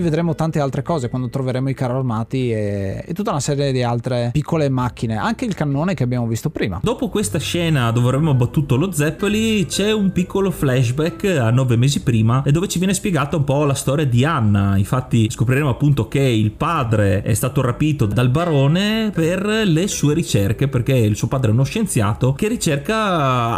vedremo 0.00 0.34
tante 0.34 0.60
altre 0.60 0.82
cose 0.82 1.08
quando 1.08 1.28
troveremo 1.28 1.68
i 1.68 1.74
carabinieri 1.74 1.91
carri 1.92 1.98
armati 1.98 2.52
e, 2.52 3.04
e 3.06 3.12
tutta 3.12 3.30
una 3.30 3.40
serie 3.40 3.72
di 3.72 3.82
altre 3.82 4.30
piccole 4.32 4.68
macchine, 4.68 5.16
anche 5.16 5.44
il 5.44 5.54
cannone 5.54 5.94
che 5.94 6.02
abbiamo 6.02 6.26
visto 6.26 6.50
prima. 6.50 6.80
Dopo 6.82 7.08
questa 7.08 7.38
scena 7.38 7.90
dove 7.90 8.08
avremmo 8.08 8.30
abbattuto 8.30 8.76
lo 8.76 8.90
Zeppeli 8.90 9.66
c'è 9.66 9.92
un 9.92 10.12
piccolo 10.12 10.50
flashback 10.50 11.24
a 11.24 11.50
nove 11.50 11.76
mesi 11.76 12.02
prima 12.02 12.42
dove 12.46 12.68
ci 12.68 12.78
viene 12.78 12.94
spiegata 12.94 13.36
un 13.36 13.44
po' 13.44 13.64
la 13.64 13.74
storia 13.74 14.06
di 14.06 14.24
Anna. 14.24 14.76
Infatti 14.76 15.30
scopriremo 15.30 15.68
appunto 15.68 16.08
che 16.08 16.20
il 16.20 16.50
padre 16.50 17.22
è 17.22 17.34
stato 17.34 17.60
rapito 17.60 18.06
dal 18.06 18.28
barone 18.28 19.10
per 19.12 19.44
le 19.44 19.88
sue 19.88 20.14
ricerche 20.14 20.68
perché 20.68 20.94
il 20.94 21.16
suo 21.16 21.28
padre 21.28 21.50
è 21.50 21.52
uno 21.52 21.64
scienziato 21.64 22.32
che 22.32 22.48
ricerca 22.48 22.96